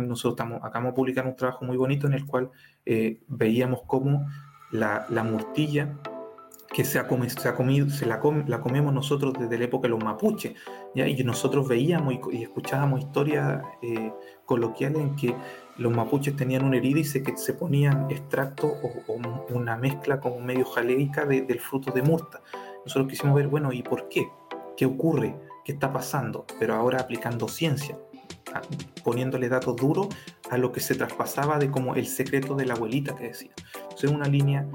[0.00, 2.50] Nosotros estamos, acabamos de publicar un trabajo muy bonito en el cual
[2.84, 4.26] eh, veíamos cómo
[4.72, 5.98] la, la murtilla
[6.74, 9.90] que se ha, se ha comido, se la, la, comemos nosotros desde la época de
[9.90, 10.54] los mapuches,
[10.92, 11.06] ¿ya?
[11.06, 14.12] y nosotros veíamos y, escuchábamos historias eh,
[14.44, 15.36] coloquiales en que
[15.78, 20.40] los mapuches tenían una herida y se, que se ponían extracto o, una mezcla como
[20.40, 22.42] medio jaleica del fruto de murta.
[22.84, 24.26] Nosotros quisimos ver, bueno, ¿y por qué?
[24.76, 25.36] ¿Qué ocurre?
[25.64, 26.44] ¿Qué está pasando?
[26.58, 27.96] Pero ahora aplicando ciencia,
[29.04, 30.08] poniéndole datos duros
[30.50, 33.52] a lo que se traspasaba de como el secreto de la abuelita que decía.
[33.96, 34.66] es una línea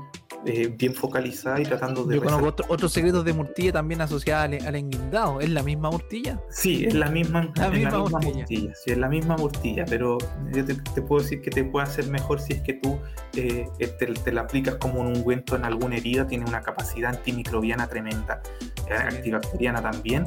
[0.46, 2.16] eh, bien focalizada y tratando de...
[2.16, 5.42] Yo conozco otros secretos de Murtilla también asociados al, al, enguindado.
[5.42, 6.40] ¿Es la misma Murtilla?
[6.50, 8.46] Sí, es la misma, la misma, Murtilla.
[8.48, 10.18] Sí, es la misma Murtilla, pero
[10.54, 12.98] yo te, puedo decir que te puede hacer mejor si es que tú
[13.36, 13.68] eh,
[14.00, 18.42] te, la aplicas como un ungüento en alguna herida, tiene una capacidad antimicrobiana tremenda,
[18.90, 20.26] eh, antibacteriana también,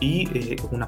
[0.00, 0.28] y
[0.70, 0.86] una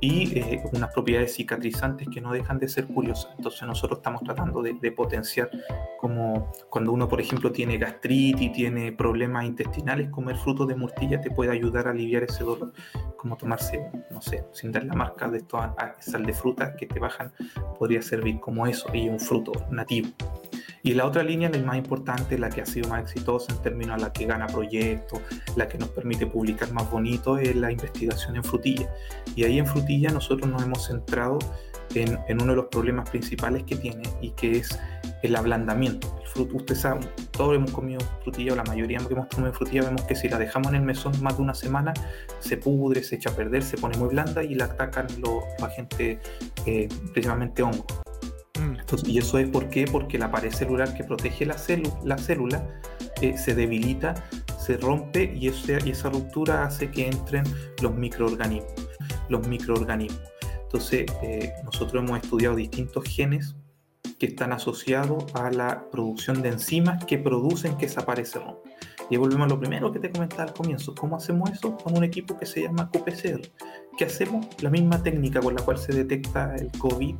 [0.00, 3.32] y eh, unas propiedades cicatrizantes que no dejan de ser curiosas.
[3.36, 5.50] Entonces nosotros estamos tratando de, potenciar
[5.98, 11.30] como cuando uno, por ejemplo, tiene gastritis, tiene problemas intestinales, comer frutos de murtilla te
[11.30, 12.72] puede ayudar a aliviar ese dolor,
[13.16, 15.58] como tomarse, no sé, sin dar la marca de esto
[16.00, 17.32] sal de frutas que te bajan,
[17.78, 20.08] podría servir como eso y un fruto nativo.
[20.88, 23.96] Y la otra línea, la más importante, la que ha sido más exitosa en términos
[23.96, 25.20] a la que gana proyectos,
[25.54, 28.88] la que nos permite publicar más bonito, es la investigación en frutilla.
[29.36, 31.40] Y ahí en frutilla nosotros nos hemos centrado
[31.94, 34.78] en, uno de los problemas principales que tiene y que es
[35.22, 36.18] el ablandamiento.
[36.22, 37.00] El fruto, usted sabe,
[37.32, 40.38] todos hemos comido frutilla, o la mayoría que hemos comido frutilla, vemos que si la
[40.38, 41.92] dejamos en el mesón más de una semana,
[42.40, 46.18] se pudre, se echa a perder, se pone muy blanda y la atacan los agentes,
[46.64, 47.84] eh, principalmente hongos.
[49.04, 49.68] ¿Y eso es por?
[49.92, 51.56] Porque la pared celular que protege la,
[52.04, 52.80] la célula
[53.20, 54.14] eh, se debilita,
[54.58, 57.44] se rompe y, esa ruptura hace que entren
[57.82, 58.72] los microorganismos.
[59.28, 60.20] Los microorganismos.
[60.62, 63.56] Entonces, eh, nosotros hemos estudiado distintos genes
[64.18, 68.68] que están asociados a la producción de enzimas que producen que esa pared se rompa.
[69.10, 70.94] Y volvemos a lo primero que te comentaba al comienzo.
[70.94, 71.76] ¿Cómo hacemos eso?
[71.76, 73.40] Con un equipo que se llama QPCR.
[73.96, 74.46] ¿Qué hacemos?
[74.60, 77.14] La misma técnica con la cual se detecta el COVID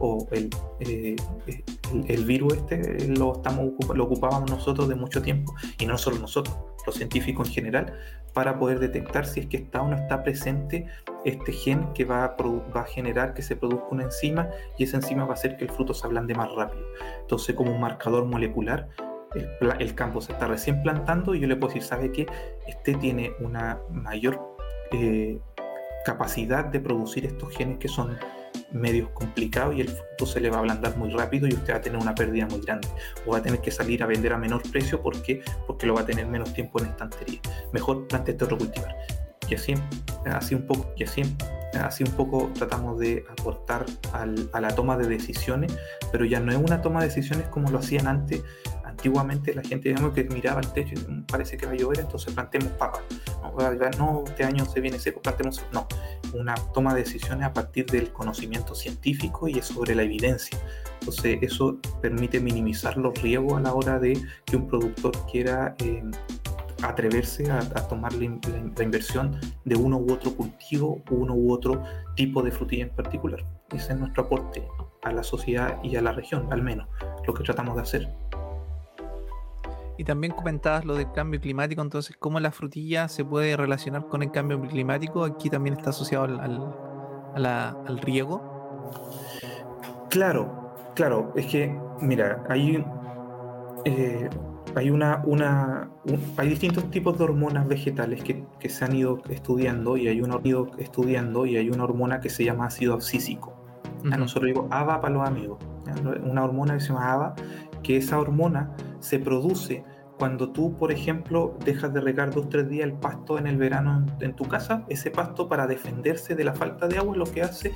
[0.00, 1.16] o el, eh,
[2.06, 6.56] el, virus este lo, estamos, lo ocupábamos nosotros de mucho tiempo y no solo nosotros,
[6.86, 7.92] los científicos en general,
[8.32, 10.86] para poder detectar si es que está o no está presente
[11.24, 14.96] este gen que va a, va a generar que se produzca una enzima y esa
[14.96, 16.84] enzima va a hacer que el fruto se ablande más rápido.
[17.20, 18.88] Entonces, como un marcador molecular,
[19.78, 22.26] el, campo se está recién plantando y yo le puedo decir, ¿sabe qué?
[22.66, 24.56] Este tiene una mayor
[24.92, 25.38] eh,
[26.04, 28.16] capacidad de producir estos genes que son
[28.72, 31.78] medios complicados y el fruto se le va a ablandar muy rápido y usted va
[31.78, 32.88] a tener una pérdida muy grande
[33.26, 36.02] o va a tener que salir a vender a menor precio porque porque lo va
[36.02, 37.40] a tener menos tiempo en estantería.
[37.72, 38.94] Mejor plante este otro cultivar.
[39.54, 39.74] Así,
[40.26, 41.22] así un poco, así,
[41.72, 45.72] así un poco tratamos de aportar a la toma de decisiones,
[46.12, 48.42] pero ya no es una toma de decisiones como lo hacían antes,
[48.98, 52.34] antiguamente la gente digamos, que miraba al techo y parece que va a llover, entonces
[52.34, 53.02] plantemos papas.
[53.96, 55.64] No, este año se viene seco, plantemos.
[55.72, 55.86] No,
[56.34, 60.58] una toma de decisiones a partir del conocimiento científico y es sobre la evidencia.
[61.00, 66.02] Entonces eso permite minimizar los riesgos a la hora de que un productor quiera eh,
[66.82, 68.24] atreverse a, tomar la,
[68.82, 71.82] inversión de uno u otro cultivo, uno u otro
[72.16, 73.44] tipo de frutilla en particular.
[73.72, 74.66] Ese es nuestro aporte
[75.02, 76.88] a la sociedad y a la región, al menos,
[77.26, 78.08] lo que tratamos de hacer.
[79.98, 84.22] Y también comentabas lo del cambio climático, entonces, ¿cómo la frutilla se puede relacionar con
[84.22, 85.24] el cambio climático?
[85.24, 86.24] Aquí también está asociado
[87.34, 88.40] al, riego.
[90.08, 92.84] Claro, claro, es que, mira, hay,
[93.86, 94.30] eh,
[94.76, 95.90] hay, una, una
[96.36, 100.70] hay distintos tipos de hormonas vegetales que, se han ido estudiando y hay una, ido
[100.78, 103.52] estudiando y hay una hormona que se llama ácido abscísico.
[104.12, 105.58] A nosotros digo ABA para los amigos,
[106.22, 107.34] una hormona que se llama ABA,
[107.82, 109.84] que esa hormona se produce
[110.18, 113.56] cuando tú, por ejemplo, dejas de regar dos o tres días el pasto en el
[113.56, 117.42] verano en, tu casa, ese pasto para defenderse de la falta de agua lo que
[117.42, 117.72] hace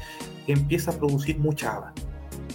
[0.49, 1.93] empieza a producir mucha agua,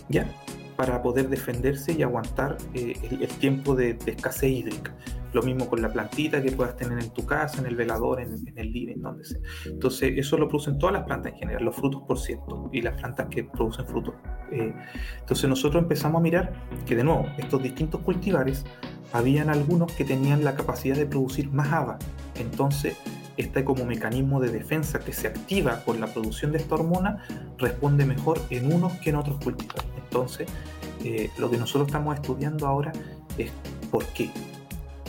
[0.10, 0.28] ¿ya?
[0.76, 4.94] Para poder defenderse y aguantar eh, el, tiempo de, escasez hídrica.
[5.38, 8.52] Lo mismo con la plantita que puedas tener en tu casa, en el velador, en,
[8.56, 9.38] el living, donde sea.
[9.66, 13.00] Entonces, eso lo producen todas las plantas en general, los frutos, por cierto, y las
[13.00, 14.16] plantas que producen frutos.
[14.52, 14.74] Eh,
[15.20, 16.54] entonces, nosotros empezamos a mirar
[16.88, 18.66] que, de nuevo, estos distintos cultivares
[19.14, 22.00] habían algunos que tenían la capacidad de producir más haba.
[22.40, 22.98] Entonces,
[23.38, 27.24] este como mecanismo de defensa que se activa por la producción de esta hormona
[27.60, 29.86] responde mejor en unos que en otros cultivos.
[30.04, 30.48] Entonces,
[31.04, 32.92] eh, lo que nosotros estamos estudiando ahora
[33.38, 33.52] es
[33.92, 34.32] por qué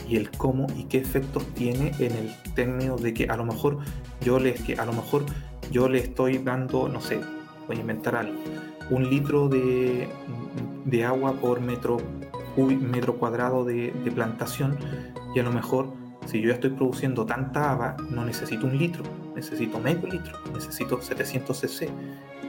[0.09, 3.77] y el cómo y qué efectos tiene en el término de que a lo mejor
[4.21, 5.25] yo le, que a lo mejor
[5.71, 7.21] yo le estoy dando, no sé,
[7.67, 8.39] voy a inventar algo,
[8.89, 10.09] un litro de,
[10.85, 11.97] de agua por metro
[12.57, 14.77] metro cuadrado de, plantación
[15.33, 15.93] y a lo mejor
[16.25, 19.03] si yo ya estoy produciendo tanta haba, no necesito un litro,
[19.35, 21.89] necesito medio litro, necesito 700 cc.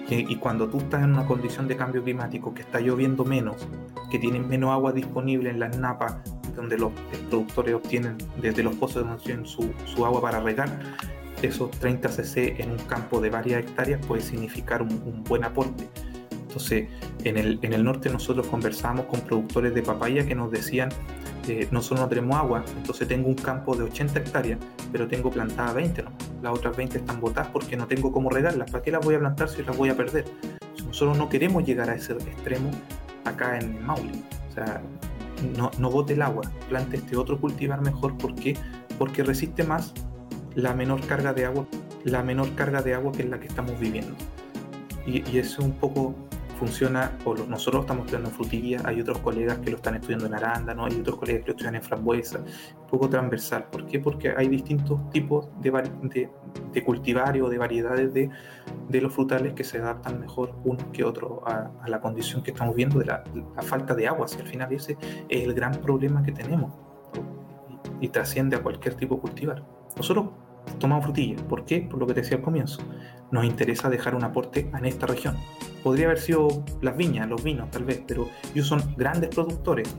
[0.09, 3.69] Y, cuando tú estás en una condición de cambio climático, que está lloviendo menos,
[4.11, 6.17] que tienen menos agua disponible en las napas,
[6.55, 6.93] donde los
[7.29, 10.79] productores obtienen desde los pozos de su, su agua para regar,
[11.43, 15.89] esos 30 cc en un campo de varias hectáreas puede significar un buen aporte.
[16.51, 16.89] Entonces,
[17.23, 20.89] en el, en el norte nosotros conversamos con productores de papaya que nos decían,
[21.49, 24.59] eh, nosotros no tenemos agua, entonces tengo un campo de 80 hectáreas,
[24.91, 26.11] pero tengo plantada 20, ¿no?
[26.43, 28.69] Las otras 20 están botadas porque no tengo cómo regarlas.
[28.69, 30.25] ¿Para qué las voy a plantar si las voy a perder?
[30.87, 32.71] Nosotros no queremos llegar a ese extremo
[33.25, 34.13] acá en Maule.
[34.49, 34.83] O sea,
[35.57, 38.17] no, no bote el agua, plante este otro cultivar mejor.
[38.17, 38.57] ¿Por qué?
[38.99, 39.93] Porque resiste más
[40.55, 41.67] la menor carga de agua,
[42.05, 44.15] la menor carga de agua que es la que estamos viviendo.
[45.07, 46.15] Y, y eso es un poco
[46.61, 50.35] funciona, o nosotros estamos estudiando en frutilla, hay otros colegas que lo están estudiando en
[50.35, 53.65] arándano, hay otros colegas que lo estudian en frambuesa, un poco transversal.
[53.73, 53.99] ¿Por qué?
[53.99, 55.71] Porque hay distintos tipos de,
[56.03, 56.31] de,
[56.73, 58.31] de cultivar o de variedades de,
[58.89, 62.75] de, los frutales que se adaptan mejor uno que otro a, la condición que estamos
[62.77, 63.25] viendo de la,
[63.63, 64.29] falta de agua.
[64.29, 64.97] Si al final ese
[65.29, 66.73] es el gran problema que tenemos
[68.01, 69.65] y, y trasciende a cualquier tipo de cultivar.
[69.97, 70.31] Nosotros
[70.79, 71.37] tomamos frutilla.
[71.49, 71.87] ¿Por qué?
[71.89, 72.83] Por lo que te decía al comienzo.
[73.31, 75.37] Nos interesa dejar un aporte en esta región.
[75.83, 79.95] Podría haber sido las viñas, los vinos tal vez, pero ellos son grandes productores.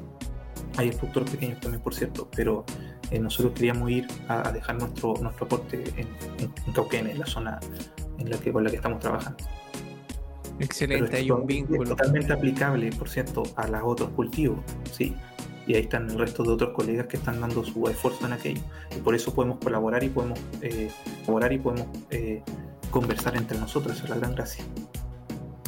[0.78, 2.66] Hay productores pequeños también, por cierto, pero
[3.12, 6.08] eh, nosotros queríamos ir a, dejar nuestro, nuestro aporte en,
[6.40, 7.60] en, Cauquén, en la zona
[8.18, 9.44] en la que, con la que estamos trabajando.
[10.60, 11.90] Excelente, hay un vínculo.
[11.90, 14.60] totalmente aplicable, por cierto, a los otros cultivos.
[14.92, 15.16] Sí,
[15.68, 18.62] y ahí están el resto de otros colegas que están dando su esfuerzo en aquello.
[18.96, 20.90] Y por eso podemos colaborar y podemos eh,
[21.26, 22.44] colaborar y podemos eh,
[22.92, 24.64] conversar entre nosotros, esa es la gran gracia.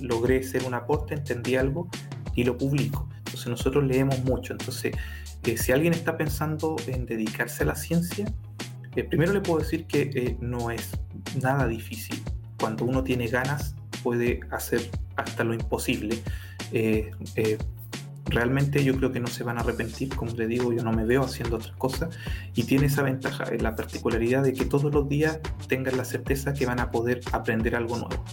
[0.00, 1.88] logré ser un aporte, entendí algo
[2.34, 3.08] y lo publico.
[3.18, 4.52] Entonces nosotros leemos mucho.
[4.52, 4.94] Entonces
[5.56, 8.26] si alguien está pensando en dedicarse a la ciencia,
[8.96, 10.90] eh, primero le puedo decir que eh, no es
[11.40, 12.20] nada difícil.
[12.58, 16.20] Cuando uno tiene ganas, puede hacer hasta lo imposible.
[18.26, 20.92] Eh, realmente yo creo que no se van a arrepentir, como le digo, yo no
[20.92, 22.16] me veo haciendo otras cosas
[22.54, 26.66] y tiene esa ventaja, la particularidad de que todos los días tengan la certeza que
[26.66, 28.24] van a poder aprender algo nuevo.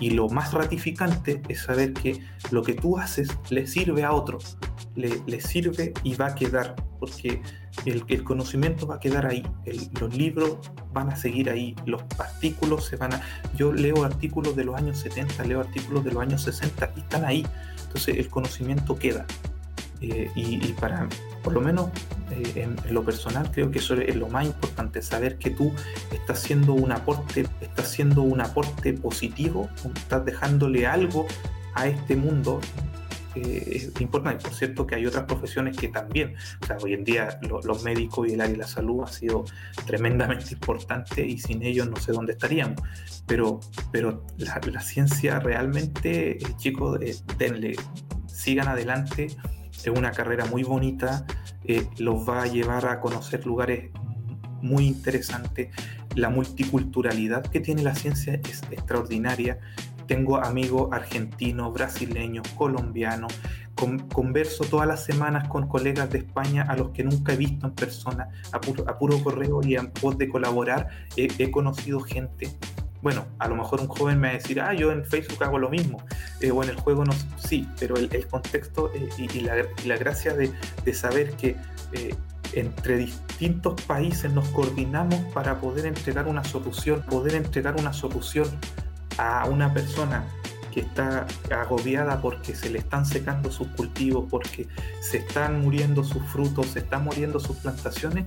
[0.00, 2.20] Y lo más ratificante es saber que
[2.50, 4.38] lo que tú haces le sirve a otro,
[4.96, 7.42] le, sirve y va a quedar, porque
[7.84, 9.46] el, el conocimiento va a quedar ahí,
[10.00, 10.58] los libros
[10.92, 13.22] van a seguir ahí, los artículos se van a...
[13.56, 17.24] Yo leo artículos de los años 70, leo artículos de los años 60 y están
[17.24, 17.46] ahí,
[17.94, 19.24] entonces el conocimiento queda.
[20.00, 21.08] Eh, y, para,
[21.44, 21.88] por lo menos
[22.32, 25.72] eh, en, en, lo personal, creo que eso es lo más importante, saber que tú
[26.10, 31.26] estás haciendo un aporte, estás haciendo un aporte positivo, estás dejándole algo
[31.74, 32.60] a este mundo
[33.40, 34.42] es importante.
[34.42, 38.28] Por cierto, que hay otras profesiones que también, o sea, hoy en día los médicos
[38.28, 39.44] y el área de la salud ha sido
[39.86, 42.80] tremendamente importante y sin ellos no sé dónde estaríamos.
[43.26, 43.60] Pero,
[43.92, 47.76] pero la, ciencia realmente, eh, chicos, eh, denle,
[48.26, 49.28] sigan adelante.
[49.72, 51.26] Es una carrera muy bonita,
[51.64, 53.90] eh, los va a llevar a conocer lugares
[54.62, 55.68] muy interesantes.
[56.14, 59.58] La multiculturalidad que tiene la ciencia es extraordinaria
[60.06, 63.32] tengo amigos argentinos, brasileños, colombianos.
[63.74, 67.74] converso todas las semanas con colegas de España a los que nunca he visto en
[67.74, 70.88] persona, a puro, correo y en pos de colaborar.
[71.16, 72.50] He, conocido gente.
[73.02, 75.58] Bueno, a lo mejor un joven me va a decir, ah, yo en Facebook hago
[75.58, 76.02] lo mismo,
[76.40, 80.94] eh, o en el juego no, sí, pero el, contexto eh, y, la, gracia de,
[80.94, 81.54] saber que
[81.92, 82.14] eh,
[82.54, 88.48] entre distintos países nos coordinamos para poder entregar una solución, poder entregar una solución
[89.18, 90.24] a una persona
[90.72, 94.66] que está agobiada porque se le están secando sus cultivos, porque
[95.00, 98.26] se están muriendo sus frutos, se están muriendo sus plantaciones,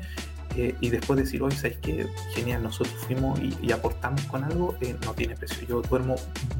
[0.58, 4.96] eh, y después decir, hoy sabes que genial, nosotros fuimos y, aportamos con algo, eh,
[5.06, 5.68] no tiene precio.
[5.68, 6.16] Yo duermo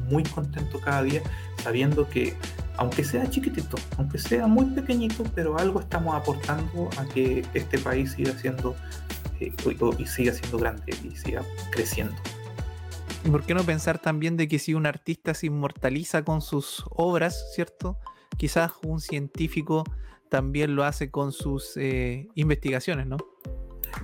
[0.08, 1.20] muy contento cada día
[1.64, 2.36] sabiendo que,
[2.76, 8.12] aunque sea chiquitito, aunque sea muy pequeñito, pero algo estamos aportando a que este país
[8.12, 8.76] siga siendo
[9.40, 9.52] eh,
[9.98, 12.14] y siga siendo grande y siga creciendo.
[13.24, 16.84] ¿Y por qué no pensar también de que si un artista se inmortaliza con sus
[16.90, 17.98] obras, ¿cierto?
[18.36, 19.84] Quizás un científico
[20.28, 23.16] también lo hace con sus eh, investigaciones, ¿no?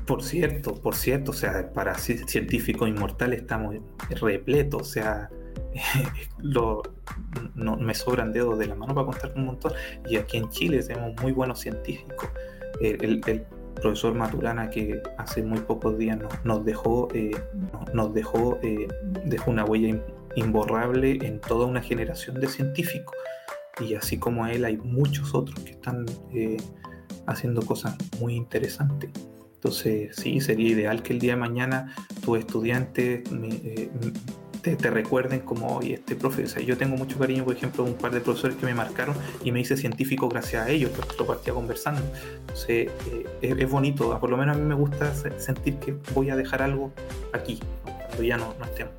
[0.06, 3.76] Por cierto, por cierto, o sea, para científicos inmortales estamos
[4.20, 5.30] repletos, o sea,
[6.38, 6.82] lo,
[7.54, 9.72] no, me sobran dedos de la mano para contar un montón.
[10.08, 12.28] Y aquí en Chile tenemos muy buenos científicos.
[13.74, 17.32] Profesor Maturana que hace muy pocos días nos, dejó, eh,
[17.92, 18.88] nos dejó, eh,
[19.24, 20.00] dejó una huella
[20.36, 23.14] imborrable en toda una generación de científicos.
[23.80, 26.56] Y así como él hay muchos otros que están eh,
[27.26, 29.10] haciendo cosas muy interesantes.
[29.54, 33.22] Entonces sí, sería ideal que el día de mañana tus estudiantes
[34.72, 38.12] te, recuerden como, este profe, o sea, yo tengo mucho cariño, por ejemplo, un par
[38.12, 42.00] de profesores que me marcaron y me hice científico gracias a ellos, lo partía conversando.
[42.40, 42.88] Entonces,
[43.42, 46.62] eh, es, bonito, por lo menos a mí me gusta sentir que voy a dejar
[46.62, 46.90] algo
[47.32, 48.94] aquí, cuando ya no, no estemos.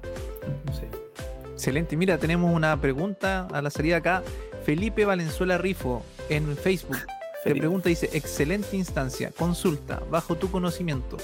[1.53, 4.23] Excelente, mira, tenemos una pregunta a la salida acá.
[4.65, 6.97] Felipe Valenzuela Rifo en Facebook.
[7.45, 11.17] Te pregunta, dice, excelente instancia, consulta, bajo tu conocimiento,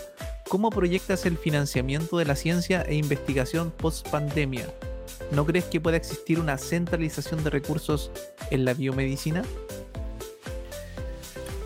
[0.48, 4.68] ¿cómo proyectas el financiamiento de la ciencia e investigación post pandemia?
[5.32, 8.12] ¿No crees que pueda existir una centralización de recursos
[8.52, 9.42] en la biomedicina?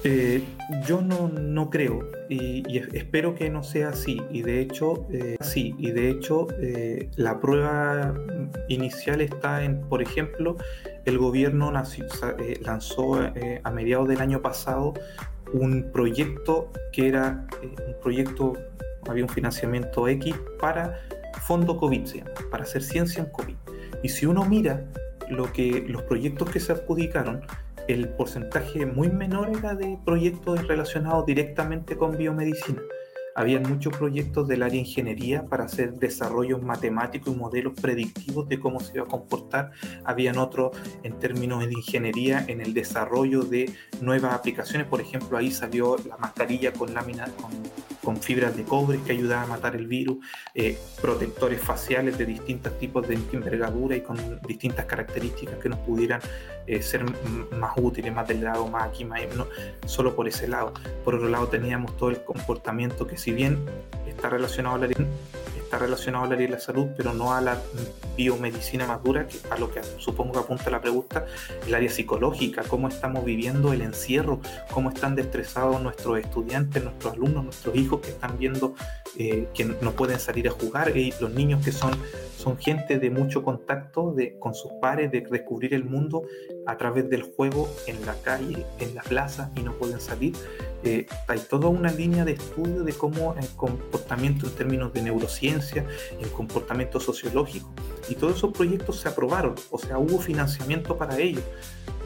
[0.05, 0.41] Eh,
[0.87, 5.73] yo no, no creo y, espero que no sea así y de hecho eh, sí
[5.79, 8.13] y de hecho eh, la prueba
[8.69, 10.57] inicial está en por ejemplo
[11.05, 13.15] el gobierno lanzó
[13.63, 14.93] a mediados del año pasado
[15.53, 17.45] un proyecto que era
[17.87, 18.53] un proyecto
[19.07, 20.99] había un financiamiento X para
[21.41, 22.07] fondo COVID
[22.49, 23.55] para hacer ciencia en COVID
[24.01, 24.83] y si uno mira
[25.29, 27.41] lo que los proyectos que se adjudicaron
[27.87, 32.81] el porcentaje muy menor era de proyectos relacionados directamente con biomedicina.
[33.37, 38.61] Había muchos proyectos del área de ingeniería para hacer desarrollos matemáticos y modelos predictivos de
[38.61, 39.71] cómo se iba a comportar.
[40.05, 40.71] Habían otros
[41.03, 44.87] en términos de ingeniería en el desarrollo de nuevas aplicaciones.
[44.87, 47.29] Por ejemplo, ahí salió la mascarilla con láminas,
[48.05, 50.17] con fibras de cobre que ayudaban a matar el virus,
[50.53, 56.21] eh, protectores faciales de distintos tipos de envergadura y con distintas características que nos pudieran
[56.67, 57.03] eh, ser
[57.51, 59.47] más útiles, más delgados, más aquí, más no,
[59.85, 60.71] solo por ese lado.
[61.03, 63.57] Por otro lado teníamos todo el comportamiento que si bien
[64.07, 64.87] está relacionado a la
[65.75, 67.57] está relacionado al área de la salud, pero no a la
[68.15, 71.25] biomedicina más dura, que a lo que supongo que apunta la pregunta,
[71.67, 74.39] el área psicológica, cómo estamos viviendo el encierro,
[74.71, 78.73] cómo están destresados nuestros estudiantes, nuestros alumnos, nuestros hijos que están viendo
[79.17, 81.91] eh, que no pueden salir a jugar, y los niños que son,
[82.37, 86.23] son gente de mucho contacto con sus pares, de descubrir el mundo
[86.65, 90.33] a través del juego en la calle, en la plaza y no pueden salir.
[90.83, 95.85] Eh, hay toda una línea de estudio de cómo el comportamiento en términos de neurociencia,
[96.19, 97.69] el comportamiento sociológico,
[98.07, 101.43] y todos esos proyectos se aprobaron, o sea, hubo financiamiento para ellos.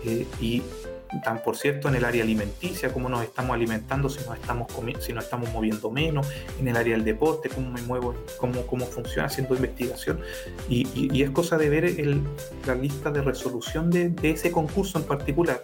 [0.06, 0.64] Eh, y
[1.24, 4.68] tan por cierto en el área alimenticia, cómo nos estamos alimentando, si nos estamos,
[5.00, 6.28] si nos estamos moviendo menos,
[6.60, 10.20] en el área del deporte, cómo me muevo, cómo, cómo funciona haciendo investigación.
[10.70, 12.22] Y, es cosa de ver el,
[12.66, 15.64] la lista de resolución de, de, ese concurso en particular,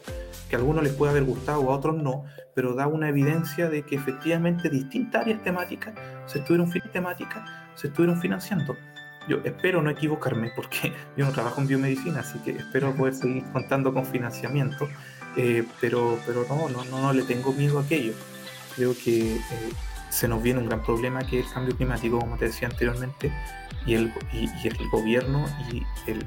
[0.50, 3.70] que a algunos les puede haber gustado o a otros no, pero da una evidencia
[3.70, 5.94] de que efectivamente distintas áreas temáticas
[6.26, 8.76] se estuvieron, temáticas, se estuvieron financiando
[9.28, 13.44] yo espero no equivocarme porque yo no trabajo en biomedicina, así que espero poder seguir
[13.52, 14.88] contando con financiamiento,
[15.36, 18.14] eh, pero, pero no, no, no, le tengo miedo a aquello.
[18.76, 19.42] Creo que eh,
[20.10, 23.32] se nos viene un gran problema que es el cambio climático, como te decía anteriormente,
[23.86, 26.26] y el, y, el gobierno y el,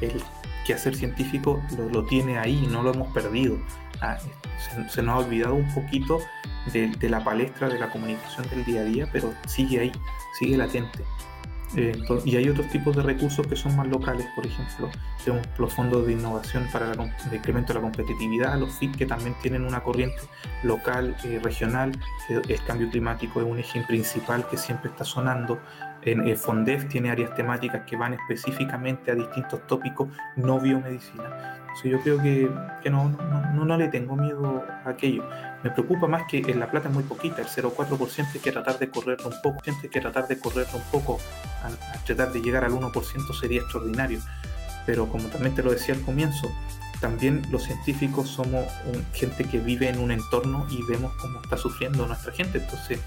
[0.00, 0.22] el
[0.66, 3.58] quehacer científico lo, lo, tiene ahí, no lo hemos perdido.
[4.00, 4.18] Ah,
[4.90, 6.20] se, nos ha olvidado un poquito
[6.72, 9.92] de, de la palestra de la comunicación del día a día, pero sigue ahí,
[10.38, 11.04] sigue latente.
[11.76, 11.92] Eh,
[12.24, 14.90] y hay otros tipos de recursos que son más locales, por ejemplo,
[15.22, 19.34] tenemos los fondos de innovación para el incremento de la competitividad, los FIT que también
[19.42, 20.22] tienen una corriente
[20.62, 21.92] local, eh, regional,
[22.28, 25.60] el cambio climático es un eje principal que siempre está sonando.
[26.02, 31.58] En el FONDEF tiene áreas temáticas que van específicamente a distintos tópicos, no biomedicina.
[31.60, 32.50] Entonces yo creo que,
[32.82, 33.10] que no,
[33.54, 35.24] no, no, le tengo miedo a aquello.
[35.62, 38.78] Me preocupa más que en La Plata es muy poquita, el 0,4% hay que tratar
[38.78, 41.18] de correrlo un poco, hay que tratar de correrlo un poco,
[41.62, 44.20] a, tratar de llegar al 1% sería extraordinario.
[44.86, 46.48] Pero como también te lo decía al comienzo,
[47.00, 48.64] también los científicos somos
[49.12, 52.98] gente que vive en un entorno y vemos cómo está sufriendo nuestra gente, entonces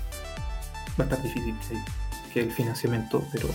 [0.99, 1.55] va a estar difícil
[2.33, 3.49] que, el financiamiento, pero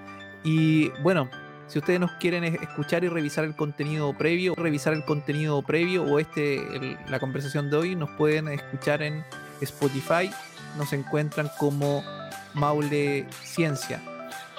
[0.45, 1.29] Y bueno,
[1.69, 6.19] si ustedes nos quieren escuchar y revisar el contenido previo, revisar el contenido previo o
[6.19, 9.25] este, la conversación de hoy, nos pueden escuchar en
[9.61, 10.31] Spotify.
[10.79, 12.05] Nos encuentran como
[12.55, 14.01] Maule Ciencia.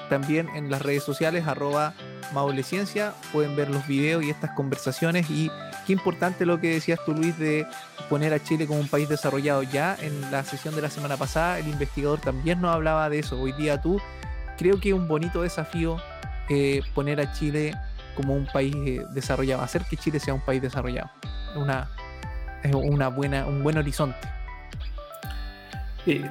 [0.10, 1.94] También en las redes sociales, arroba
[2.34, 5.50] Maule Ciencia, pueden ver los videos y estas conversaciones y
[5.86, 7.66] qué importante lo que decías tú, Luis, de
[8.10, 9.64] poner a Chile como un país desarrollado.
[9.64, 13.40] Ya en la sesión de la semana pasada, el investigador también nos hablaba de eso.
[13.40, 14.02] Hoy día tú,
[14.58, 16.02] creo que es un bonito desafío
[16.50, 17.74] eh, poner a Chile
[18.16, 21.10] como un país eh, desarrollado, hacer que Chile sea un país desarrollado.
[21.56, 21.90] Una,
[22.74, 24.28] una buena, un buen horizonte.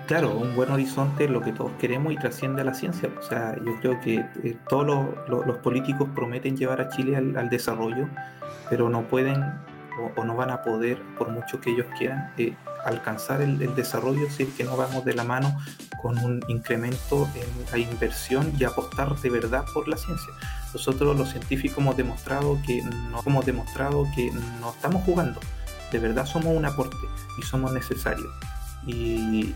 [0.07, 3.11] Claro, un buen horizonte es lo que todos queremos y trasciende a la ciencia.
[3.19, 4.87] O sea, yo creo que eh, todos
[5.29, 8.09] los, políticos prometen llevar a Chile al, desarrollo,
[8.71, 9.45] pero no pueden
[10.17, 14.45] o, no van a poder, por mucho que ellos quieran, eh, alcanzar el, desarrollo si
[14.45, 15.57] es que no vamos de la mano
[16.01, 20.33] con un incremento en la inversión y apostar de verdad por la ciencia.
[20.73, 24.31] Nosotros los científicos hemos demostrado que no hemos demostrado que
[24.61, 25.41] no estamos jugando,
[25.91, 26.97] de verdad somos un aporte
[27.39, 28.33] y somos necesarios.
[28.87, 29.55] Y,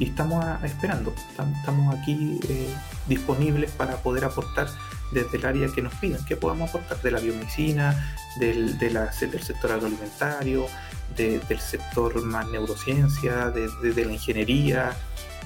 [0.00, 2.74] estamos esperando, estamos aquí eh,
[3.06, 4.66] disponibles para poder aportar
[5.12, 9.72] desde el área que nos pidan, que podamos aportar de la biomedicina, del, del sector
[9.72, 10.66] agroalimentario,
[11.16, 14.96] del sector más neurociencia, de, la ingeniería,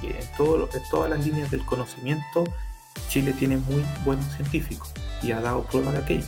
[0.02, 2.44] en, todo, en todas las líneas del conocimiento,
[3.08, 4.90] Chile tiene muy buenos científicos
[5.22, 6.26] y ha dado prueba de aquello.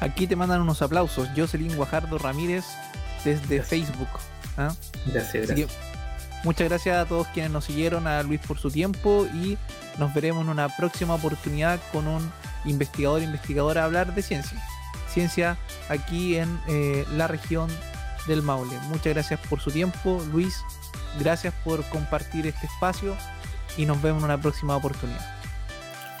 [0.00, 1.28] Aquí te mandan unos aplausos.
[1.36, 2.64] Jocelyn Guajardo Ramírez
[3.24, 4.08] desde Facebook.
[4.56, 4.72] ¿ah?
[5.06, 5.48] Gracias,
[6.44, 9.58] muchas gracias a todos quienes nos siguieron, a Luis por su tiempo y
[9.98, 12.30] nos veremos en una próxima oportunidad con un
[12.64, 14.62] investigador, investigadora a hablar de ciencia.
[15.12, 15.56] Ciencia
[15.88, 17.68] aquí en eh, la región
[18.26, 18.78] del Maule.
[18.88, 20.62] Muchas gracias por su tiempo, Luis.
[21.18, 23.16] Gracias por compartir este espacio
[23.76, 25.38] y nos vemos en una próxima oportunidad.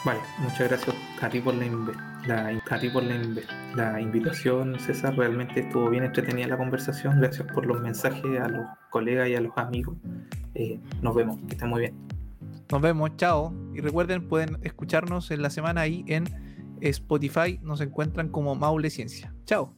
[0.04, 1.66] Vale, muchas gracias a por la,
[2.28, 2.62] la,
[2.92, 3.02] por
[3.76, 5.16] la, invitación, César.
[5.16, 7.20] Realmente estuvo bien entretenida la conversación.
[7.20, 9.96] Gracias por los mensajes a los colegas y a los amigos.
[10.54, 11.94] Eh, nos vemos, que estén muy bien.
[12.70, 13.52] Nos vemos, chao.
[13.74, 16.24] Y recuerden, pueden escucharnos en la semana ahí en
[16.80, 17.58] Spotify.
[17.62, 19.34] Nos encuentran como Maule Ciencia.
[19.46, 19.74] Chao.